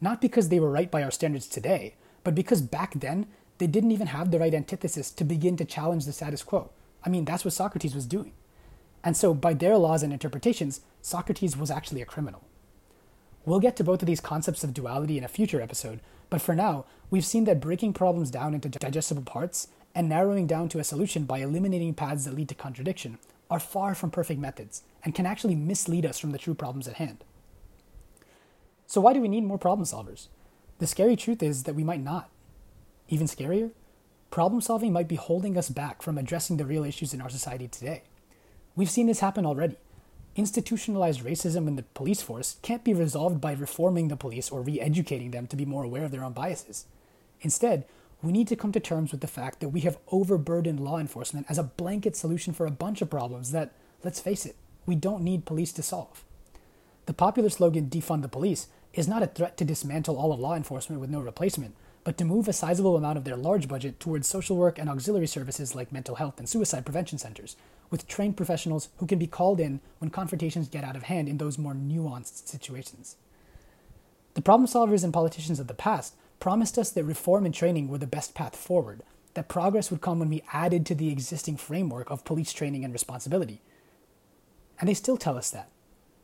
not 0.04 0.20
because 0.20 0.50
they 0.50 0.60
were 0.60 0.70
right 0.70 0.92
by 0.92 1.02
our 1.02 1.10
standards 1.10 1.48
today, 1.48 1.96
but 2.26 2.36
because 2.36 2.62
back 2.62 2.94
then 3.00 3.26
they 3.58 3.68
didn't 3.68 3.92
even 3.92 4.08
have 4.08 4.32
the 4.32 4.40
right 4.40 4.54
antithesis 4.54 5.10
to 5.10 5.24
begin 5.24 5.56
to 5.56 5.64
challenge 5.64 6.06
the 6.06 6.12
status 6.12 6.44
quo. 6.44 6.70
I 7.06 7.10
mean, 7.10 7.24
that's 7.24 7.46
what 7.46 7.54
Socrates 7.54 7.96
was 7.96 8.06
doing. 8.06 8.34
And 9.02 9.16
so, 9.16 9.34
by 9.34 9.54
their 9.54 9.78
laws 9.78 10.04
and 10.04 10.12
interpretations, 10.12 10.82
Socrates 11.02 11.56
was 11.56 11.72
actually 11.72 12.02
a 12.02 12.06
criminal. 12.06 12.44
We'll 13.46 13.62
get 13.62 13.78
to 13.78 13.84
both 13.84 14.02
of 14.02 14.06
these 14.06 14.20
concepts 14.20 14.64
of 14.64 14.74
duality 14.74 15.18
in 15.18 15.24
a 15.24 15.30
future 15.30 15.62
episode, 15.62 16.02
but 16.30 16.42
for 16.42 16.56
now, 16.56 16.86
we've 17.10 17.26
seen 17.26 17.46
that 17.46 17.62
breaking 17.62 17.94
problems 17.94 18.30
down 18.30 18.54
into 18.54 18.70
digestible 18.70 19.24
parts 19.24 19.70
and 19.96 20.10
narrowing 20.10 20.48
down 20.48 20.70
to 20.70 20.80
a 20.80 20.84
solution 20.84 21.26
by 21.26 21.40
eliminating 21.40 21.94
paths 21.94 22.26
that 22.26 22.36
lead 22.36 22.50
to 22.50 22.56
contradiction 22.56 23.18
are 23.50 23.60
far 23.60 23.94
from 23.94 24.10
perfect 24.10 24.40
methods 24.40 24.84
and 25.04 25.14
can 25.14 25.26
actually 25.26 25.56
mislead 25.56 26.06
us 26.06 26.18
from 26.18 26.32
the 26.32 26.38
true 26.38 26.56
problems 26.56 26.88
at 26.88 26.96
hand. 26.96 27.24
So, 28.88 29.02
why 29.02 29.14
do 29.14 29.22
we 29.22 29.28
need 29.28 29.44
more 29.44 29.58
problem 29.58 29.86
solvers? 29.86 30.28
The 30.80 30.88
scary 30.88 31.16
truth 31.16 31.44
is 31.44 31.64
that 31.64 31.76
we 31.76 31.84
might 31.84 32.04
not. 32.04 32.30
Even 33.10 33.28
scarier, 33.28 33.72
problem 34.32 34.62
solving 34.62 34.92
might 34.92 35.08
be 35.08 35.16
holding 35.16 35.58
us 35.58 35.70
back 35.70 36.02
from 36.02 36.18
addressing 36.18 36.58
the 36.58 36.66
real 36.66 36.84
issues 36.84 37.14
in 37.14 37.22
our 37.22 37.30
society 37.30 37.68
today. 37.68 38.04
We've 38.76 38.90
seen 38.90 39.08
this 39.08 39.20
happen 39.20 39.46
already. 39.46 39.78
Institutionalized 40.36 41.24
racism 41.24 41.68
in 41.68 41.76
the 41.76 41.84
police 41.94 42.24
force 42.24 42.58
can't 42.64 42.84
be 42.84 42.94
resolved 42.94 43.40
by 43.40 43.54
reforming 43.54 44.08
the 44.08 44.16
police 44.16 44.50
or 44.50 44.62
re 44.62 44.80
educating 44.80 45.30
them 45.30 45.46
to 45.48 45.56
be 45.56 45.66
more 45.66 45.84
aware 45.84 46.06
of 46.06 46.12
their 46.12 46.24
own 46.24 46.34
biases. 46.34 46.88
Instead, 47.42 47.86
we 48.24 48.32
need 48.32 48.48
to 48.48 48.56
come 48.56 48.72
to 48.72 48.80
terms 48.80 49.12
with 49.12 49.22
the 49.22 49.28
fact 49.28 49.60
that 49.60 49.70
we 49.70 49.82
have 49.82 49.98
overburdened 50.08 50.80
law 50.80 50.98
enforcement 50.98 51.46
as 51.50 51.58
a 51.58 51.64
blanket 51.64 52.16
solution 52.16 52.54
for 52.54 52.66
a 52.66 52.72
bunch 52.72 53.02
of 53.02 53.10
problems 53.10 53.52
that, 53.52 53.74
let's 54.04 54.22
face 54.22 54.46
it, 54.46 54.56
we 54.86 54.96
don't 54.96 55.24
need 55.24 55.46
police 55.46 55.74
to 55.74 55.84
solve. 55.84 56.24
The 57.06 57.14
popular 57.14 57.50
slogan, 57.50 57.90
defund 57.90 58.22
the 58.22 58.30
police, 58.30 58.68
is 58.94 59.10
not 59.10 59.24
a 59.24 59.28
threat 59.28 59.58
to 59.58 59.66
dismantle 59.66 60.18
all 60.18 60.32
of 60.32 60.40
law 60.40 60.56
enforcement 60.56 61.02
with 61.02 61.10
no 61.10 61.20
replacement, 61.20 61.76
but 62.06 62.18
to 62.18 62.26
move 62.26 62.48
a 62.48 62.54
sizable 62.54 62.96
amount 62.96 63.18
of 63.18 63.26
their 63.26 63.36
large 63.36 63.68
budget 63.68 64.00
towards 64.00 64.28
social 64.28 64.56
work 64.56 64.80
and 64.80 64.90
auxiliary 64.90 65.28
services 65.28 65.76
like 65.76 65.92
mental 65.92 66.16
health 66.16 66.38
and 66.38 66.48
suicide 66.48 66.86
prevention 66.86 67.18
centers, 67.18 67.58
with 67.90 68.08
trained 68.08 68.38
professionals 68.38 68.90
who 68.98 69.06
can 69.06 69.20
be 69.20 69.28
called 69.28 69.60
in 69.60 69.82
when 70.00 70.10
confrontations 70.10 70.70
get 70.70 70.84
out 70.84 70.96
of 70.96 71.04
hand 71.04 71.28
in 71.28 71.38
those 71.38 71.58
more 71.58 71.74
nuanced 71.74 72.48
situations. 72.48 73.18
The 74.34 74.42
problem 74.42 74.68
solvers 74.68 75.04
and 75.04 75.14
politicians 75.14 75.60
of 75.60 75.68
the 75.68 75.74
past 75.74 76.16
promised 76.44 76.78
us 76.78 76.90
that 76.90 77.06
reform 77.06 77.46
and 77.46 77.56
training 77.56 77.88
were 77.88 77.98
the 77.98 78.06
best 78.06 78.36
path 78.36 78.54
forward, 78.54 79.02
that 79.34 79.48
progress 79.48 79.90
would 79.90 80.02
come 80.02 80.20
when 80.20 80.28
we 80.28 80.44
added 80.52 80.86
to 80.86 80.94
the 80.94 81.10
existing 81.10 81.56
framework 81.56 82.12
of 82.12 82.26
police 82.26 82.52
training 82.52 82.84
and 82.84 82.92
responsibility. 82.92 83.62
And 84.78 84.90
they 84.90 84.94
still 84.94 85.16
tell 85.16 85.38
us 85.38 85.50
that. 85.52 85.70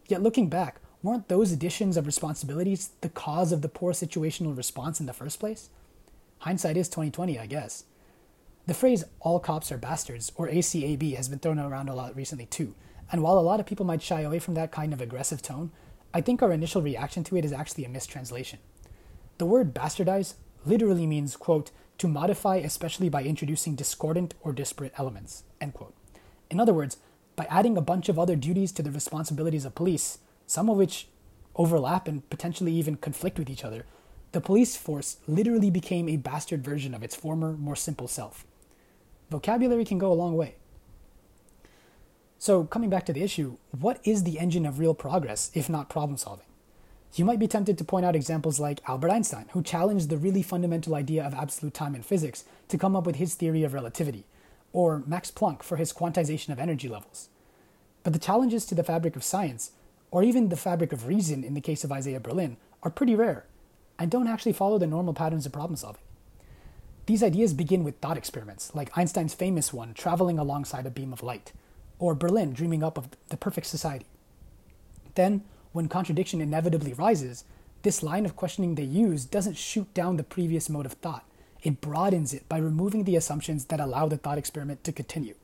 Yet 0.09 0.21
looking 0.21 0.49
back, 0.49 0.81
weren't 1.01 1.29
those 1.29 1.53
additions 1.53 1.95
of 1.95 2.05
responsibilities 2.05 2.89
the 2.99 3.07
cause 3.07 3.53
of 3.53 3.61
the 3.61 3.69
poor 3.69 3.93
situational 3.93 4.57
response 4.57 4.99
in 4.99 5.05
the 5.05 5.13
first 5.13 5.39
place? 5.39 5.69
Hindsight 6.39 6.75
is 6.75 6.89
2020, 6.89 7.39
I 7.39 7.45
guess. 7.45 7.85
The 8.67 8.73
phrase 8.73 9.05
all 9.21 9.39
cops 9.39 9.71
are 9.71 9.77
bastards, 9.77 10.33
or 10.35 10.49
ACAB, 10.49 11.15
has 11.15 11.29
been 11.29 11.39
thrown 11.39 11.59
around 11.59 11.87
a 11.87 11.95
lot 11.95 12.13
recently 12.13 12.47
too. 12.47 12.75
And 13.09 13.23
while 13.23 13.39
a 13.39 13.47
lot 13.49 13.61
of 13.61 13.65
people 13.65 13.85
might 13.85 14.01
shy 14.01 14.19
away 14.19 14.39
from 14.39 14.55
that 14.55 14.73
kind 14.73 14.91
of 14.91 14.99
aggressive 14.99 15.41
tone, 15.41 15.71
I 16.13 16.19
think 16.19 16.41
our 16.41 16.51
initial 16.51 16.81
reaction 16.81 17.23
to 17.23 17.37
it 17.37 17.45
is 17.45 17.53
actually 17.53 17.85
a 17.85 17.89
mistranslation. 17.89 18.59
The 19.39 19.45
word 19.45 19.73
bastardize 19.73 20.33
literally 20.65 21.07
means, 21.07 21.37
quote, 21.37 21.71
to 21.97 22.09
modify 22.09 22.57
especially 22.57 23.07
by 23.07 23.23
introducing 23.23 23.73
discordant 23.73 24.33
or 24.41 24.51
disparate 24.51 24.93
elements, 24.97 25.43
end 25.61 25.73
quote. 25.73 25.93
In 26.51 26.59
other 26.59 26.73
words, 26.73 26.97
by 27.37 27.45
adding 27.49 27.77
a 27.77 27.81
bunch 27.81 28.09
of 28.09 28.19
other 28.19 28.35
duties 28.35 28.73
to 28.73 28.83
the 28.83 28.91
responsibilities 28.91 29.63
of 29.63 29.75
police, 29.75 30.17
some 30.45 30.69
of 30.69 30.75
which 30.75 31.07
overlap 31.55 32.05
and 32.05 32.29
potentially 32.29 32.73
even 32.73 32.97
conflict 32.97 33.39
with 33.39 33.49
each 33.49 33.63
other, 33.63 33.85
the 34.33 34.41
police 34.41 34.75
force 34.75 35.17
literally 35.25 35.69
became 35.69 36.09
a 36.09 36.17
bastard 36.17 36.61
version 36.61 36.93
of 36.93 37.01
its 37.01 37.15
former, 37.15 37.53
more 37.53 37.77
simple 37.77 38.09
self. 38.09 38.45
Vocabulary 39.29 39.85
can 39.85 39.97
go 39.97 40.11
a 40.11 40.21
long 40.21 40.35
way. 40.35 40.55
So, 42.37 42.65
coming 42.65 42.89
back 42.89 43.05
to 43.05 43.13
the 43.13 43.23
issue, 43.23 43.55
what 43.71 44.01
is 44.03 44.23
the 44.23 44.37
engine 44.37 44.65
of 44.65 44.79
real 44.79 44.93
progress 44.93 45.49
if 45.53 45.69
not 45.69 45.89
problem 45.89 46.17
solving? 46.17 46.45
You 47.13 47.25
might 47.25 47.39
be 47.39 47.47
tempted 47.47 47.77
to 47.77 47.83
point 47.83 48.05
out 48.05 48.15
examples 48.15 48.59
like 48.59 48.81
Albert 48.87 49.09
Einstein, 49.09 49.45
who 49.51 49.63
challenged 49.63 50.09
the 50.09 50.17
really 50.17 50.43
fundamental 50.43 50.95
idea 50.95 51.25
of 51.25 51.33
absolute 51.33 51.73
time 51.73 51.95
in 51.95 52.03
physics 52.03 52.45
to 52.67 52.77
come 52.77 52.95
up 52.95 53.05
with 53.05 53.15
his 53.15 53.35
theory 53.35 53.63
of 53.63 53.73
relativity, 53.73 54.25
or 54.71 55.03
Max 55.05 55.31
Planck 55.31 55.63
for 55.63 55.77
his 55.77 55.91
quantization 55.91 56.49
of 56.49 56.59
energy 56.59 56.87
levels. 56.87 57.29
But 58.03 58.13
the 58.13 58.19
challenges 58.19 58.65
to 58.65 58.75
the 58.75 58.83
fabric 58.83 59.15
of 59.15 59.23
science, 59.23 59.71
or 60.11 60.23
even 60.23 60.49
the 60.49 60.55
fabric 60.55 60.93
of 60.93 61.07
reason 61.07 61.43
in 61.43 61.55
the 61.55 61.61
case 61.61 61.83
of 61.83 61.91
Isaiah 61.91 62.19
Berlin, 62.19 62.57
are 62.83 62.91
pretty 62.91 63.15
rare 63.15 63.45
and 63.99 64.09
don't 64.09 64.27
actually 64.27 64.53
follow 64.53 64.77
the 64.77 64.87
normal 64.87 65.13
patterns 65.13 65.45
of 65.45 65.51
problem 65.51 65.75
solving. 65.75 66.01
These 67.05 67.21
ideas 67.21 67.53
begin 67.53 67.83
with 67.83 67.97
thought 67.97 68.17
experiments, 68.17 68.73
like 68.73 68.97
Einstein's 68.97 69.33
famous 69.33 69.73
one, 69.73 69.93
traveling 69.93 70.39
alongside 70.39 70.85
a 70.85 70.91
beam 70.91 71.11
of 71.11 71.21
light, 71.21 71.51
or 71.97 72.15
Berlin 72.15 72.53
dreaming 72.53 72.81
up 72.81 72.97
of 72.97 73.09
the 73.27 73.37
perfect 73.37 73.67
society. 73.67 74.05
Then, 75.15 75.43
when 75.71 75.87
contradiction 75.87 76.41
inevitably 76.41 76.93
rises, 76.93 77.43
this 77.81 78.03
line 78.03 78.25
of 78.25 78.35
questioning 78.35 78.75
they 78.75 78.83
use 78.83 79.25
doesn't 79.25 79.57
shoot 79.57 79.93
down 79.93 80.17
the 80.17 80.23
previous 80.23 80.69
mode 80.69 80.85
of 80.85 80.93
thought. 80.93 81.25
It 81.63 81.81
broadens 81.81 82.33
it 82.33 82.47
by 82.49 82.57
removing 82.57 83.03
the 83.03 83.15
assumptions 83.15 83.65
that 83.65 83.79
allow 83.79 84.07
the 84.07 84.17
thought 84.17 84.37
experiment 84.37 84.83
to 84.83 84.91
continue. 84.91 85.35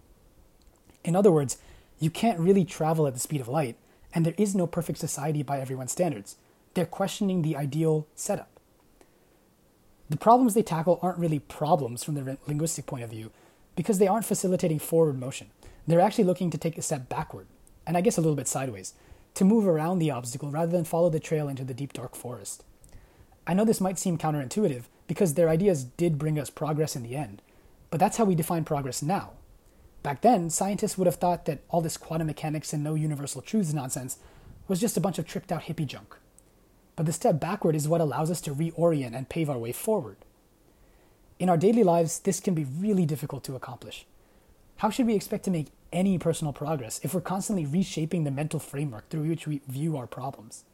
In 1.04 1.16
other 1.16 1.32
words, 1.32 1.58
you 2.00 2.10
can't 2.10 2.40
really 2.40 2.66
travel 2.66 3.08
at 3.08 3.14
the 3.14 3.20
speed 3.20 3.42
of 3.42 3.48
light, 3.48 3.78
and 4.14 4.26
there 4.26 4.36
is 4.38 4.56
no 4.56 4.68
perfect 4.68 5.00
society 5.00 5.44
by 5.44 5.60
everyone's 5.60 5.92
standards. 5.92 6.36
They're 6.74 6.86
questioning 6.86 7.42
the 7.42 7.56
ideal 7.56 8.08
setup. 8.16 8.50
The 10.10 10.18
problems 10.18 10.54
they 10.54 10.64
tackle 10.64 11.00
aren't 11.02 11.20
really 11.20 11.40
problems 11.40 12.04
from 12.04 12.16
the 12.16 12.38
linguistic 12.48 12.86
point 12.86 13.04
of 13.04 13.10
view 13.10 13.32
because 13.76 13.98
they 13.98 14.08
aren't 14.08 14.26
facilitating 14.26 14.80
forward 14.80 15.20
motion. 15.20 15.48
They're 15.88 16.02
actually 16.02 16.26
looking 16.26 16.50
to 16.52 16.58
take 16.58 16.78
a 16.78 16.82
step 16.82 17.10
backward, 17.10 17.48
and 17.86 17.98
I 17.98 18.02
guess 18.02 18.18
a 18.18 18.22
little 18.22 18.36
bit 18.36 18.48
sideways, 18.48 18.94
to 19.36 19.46
move 19.46 19.68
around 19.68 20.00
the 20.00 20.12
obstacle 20.12 20.50
rather 20.50 20.72
than 20.72 20.84
follow 20.84 21.10
the 21.10 21.20
trail 21.20 21.48
into 21.48 21.64
the 21.64 21.74
deep 21.74 21.94
dark 21.94 22.16
forest. 22.16 22.64
I 23.46 23.54
know 23.54 23.66
this 23.66 23.82
might 23.82 24.00
seem 24.00 24.18
counterintuitive 24.18 24.84
because 25.08 25.36
their 25.36 25.50
ideas 25.50 25.84
did 25.84 26.18
bring 26.18 26.40
us 26.40 26.50
progress 26.50 26.96
in 26.96 27.04
the 27.04 27.16
end, 27.16 27.42
but 27.92 28.00
that's 28.00 28.18
how 28.18 28.26
we 28.26 28.34
define 28.34 28.64
progress 28.64 29.02
now. 29.04 29.34
Back 30.02 30.22
then, 30.22 30.50
scientists 30.50 30.98
would 30.98 31.08
have 31.08 31.16
thought 31.16 31.46
that 31.46 31.62
all 31.70 31.82
this 31.82 31.98
quantum 31.98 32.28
mechanics 32.28 32.74
and 32.74 32.84
no 32.84 32.96
universal 32.96 33.42
truths 33.42 33.74
nonsense 33.74 34.18
was 34.68 34.80
just 34.80 34.98
a 34.98 35.02
bunch 35.02 35.20
of 35.20 35.28
tricked 35.28 35.52
out 35.52 35.64
hippie 35.64 35.86
junk. 35.86 36.16
But 36.96 37.06
the 37.06 37.14
step 37.14 37.40
backward 37.40 37.76
is 37.76 37.88
what 37.88 38.02
allows 38.02 38.32
us 38.32 38.42
to 38.42 38.56
reorient 38.56 39.16
and 39.16 39.30
pave 39.30 39.50
our 39.50 39.58
way 39.58 39.72
forward. 39.72 40.18
In 41.40 41.50
our 41.50 41.58
daily 41.58 41.84
lives, 41.84 42.20
this 42.20 42.40
can 42.40 42.54
be 42.54 42.64
really 42.64 43.06
difficult 43.06 43.44
to 43.46 43.56
accomplish. 43.56 44.06
How 44.78 44.90
should 44.90 45.08
we 45.08 45.16
expect 45.16 45.44
to 45.46 45.52
make 45.52 45.68
any 45.96 46.20
personal 46.20 46.54
progress 46.54 47.00
if 47.02 47.14
we're 47.14 47.22
constantly 47.22 47.66
reshaping 47.66 48.26
the 48.26 48.32
mental 48.32 48.60
framework 48.60 49.10
through 49.10 49.28
which 49.28 49.48
we 49.48 49.62
view 49.68 49.98
our 49.98 50.06
problems? 50.06 50.66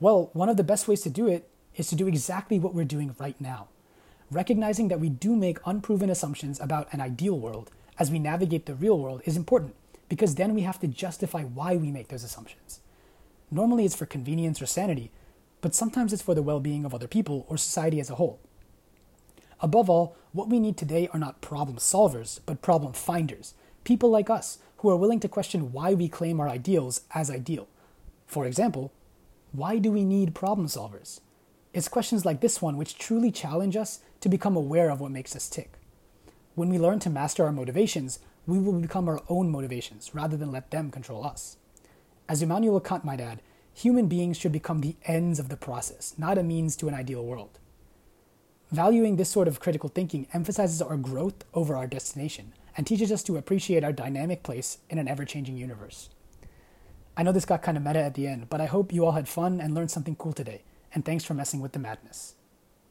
Well, 0.00 0.30
one 0.32 0.48
of 0.48 0.56
the 0.56 0.64
best 0.64 0.88
ways 0.88 1.02
to 1.02 1.10
do 1.10 1.28
it 1.28 1.48
is 1.76 1.88
to 1.88 1.94
do 1.94 2.08
exactly 2.08 2.58
what 2.58 2.74
we're 2.74 2.84
doing 2.84 3.14
right 3.20 3.40
now. 3.40 3.68
Recognizing 4.30 4.88
that 4.88 5.00
we 5.00 5.10
do 5.10 5.36
make 5.36 5.58
unproven 5.66 6.10
assumptions 6.10 6.58
about 6.58 6.92
an 6.92 7.00
ideal 7.00 7.38
world 7.38 7.70
as 7.98 8.10
we 8.10 8.18
navigate 8.18 8.66
the 8.66 8.74
real 8.74 8.98
world 8.98 9.22
is 9.24 9.36
important 9.36 9.76
because 10.08 10.34
then 10.34 10.54
we 10.54 10.62
have 10.62 10.80
to 10.80 10.88
justify 10.88 11.42
why 11.42 11.76
we 11.76 11.90
make 11.90 12.08
those 12.08 12.24
assumptions. 12.24 12.80
Normally 13.50 13.84
it's 13.84 13.94
for 13.94 14.06
convenience 14.06 14.60
or 14.60 14.66
sanity, 14.66 15.10
but 15.60 15.74
sometimes 15.74 16.12
it's 16.12 16.22
for 16.22 16.34
the 16.34 16.42
well 16.42 16.60
being 16.60 16.84
of 16.84 16.94
other 16.94 17.06
people 17.06 17.46
or 17.48 17.56
society 17.56 18.00
as 18.00 18.10
a 18.10 18.16
whole. 18.16 18.40
Above 19.60 19.88
all, 19.88 20.16
what 20.32 20.48
we 20.48 20.58
need 20.58 20.76
today 20.76 21.08
are 21.12 21.18
not 21.18 21.40
problem 21.40 21.78
solvers, 21.78 22.40
but 22.44 22.60
problem 22.60 22.92
finders, 22.92 23.54
people 23.84 24.10
like 24.10 24.28
us 24.28 24.58
who 24.78 24.90
are 24.90 24.96
willing 24.96 25.20
to 25.20 25.28
question 25.28 25.72
why 25.72 25.94
we 25.94 26.08
claim 26.08 26.40
our 26.40 26.48
ideals 26.48 27.02
as 27.14 27.30
ideal. 27.30 27.68
For 28.26 28.46
example, 28.46 28.92
why 29.52 29.78
do 29.78 29.92
we 29.92 30.04
need 30.04 30.34
problem 30.34 30.66
solvers? 30.66 31.20
It's 31.72 31.88
questions 31.88 32.24
like 32.24 32.40
this 32.40 32.60
one 32.60 32.76
which 32.76 32.98
truly 32.98 33.30
challenge 33.30 33.76
us 33.76 34.00
to 34.20 34.28
become 34.28 34.56
aware 34.56 34.90
of 34.90 35.00
what 35.00 35.10
makes 35.10 35.36
us 35.36 35.48
tick. 35.48 35.72
When 36.54 36.68
we 36.68 36.78
learn 36.78 36.98
to 37.00 37.10
master 37.10 37.44
our 37.44 37.52
motivations, 37.52 38.18
we 38.46 38.58
will 38.58 38.72
become 38.72 39.08
our 39.08 39.22
own 39.28 39.50
motivations 39.50 40.14
rather 40.14 40.36
than 40.36 40.52
let 40.52 40.70
them 40.70 40.90
control 40.90 41.24
us. 41.24 41.56
As 42.28 42.42
Immanuel 42.42 42.80
Kant 42.80 43.04
might 43.04 43.20
add, 43.20 43.40
human 43.72 44.06
beings 44.06 44.36
should 44.36 44.52
become 44.52 44.80
the 44.80 44.96
ends 45.04 45.38
of 45.38 45.48
the 45.48 45.56
process, 45.56 46.14
not 46.16 46.38
a 46.38 46.42
means 46.42 46.76
to 46.76 46.88
an 46.88 46.94
ideal 46.94 47.24
world. 47.24 47.58
Valuing 48.70 49.16
this 49.16 49.30
sort 49.30 49.48
of 49.48 49.60
critical 49.60 49.88
thinking 49.88 50.26
emphasizes 50.32 50.80
our 50.80 50.96
growth 50.96 51.44
over 51.54 51.76
our 51.76 51.86
destination 51.86 52.52
and 52.76 52.86
teaches 52.86 53.12
us 53.12 53.22
to 53.24 53.36
appreciate 53.36 53.84
our 53.84 53.92
dynamic 53.92 54.42
place 54.42 54.78
in 54.90 54.98
an 54.98 55.08
ever 55.08 55.24
changing 55.24 55.56
universe. 55.56 56.10
I 57.16 57.22
know 57.22 57.32
this 57.32 57.44
got 57.44 57.62
kind 57.62 57.76
of 57.76 57.84
meta 57.84 58.00
at 58.00 58.14
the 58.14 58.26
end, 58.26 58.48
but 58.48 58.60
I 58.60 58.66
hope 58.66 58.92
you 58.92 59.04
all 59.04 59.12
had 59.12 59.28
fun 59.28 59.60
and 59.60 59.74
learned 59.74 59.90
something 59.90 60.16
cool 60.16 60.32
today, 60.32 60.62
and 60.92 61.04
thanks 61.04 61.24
for 61.24 61.34
messing 61.34 61.60
with 61.60 61.72
the 61.72 61.78
madness. 61.78 62.34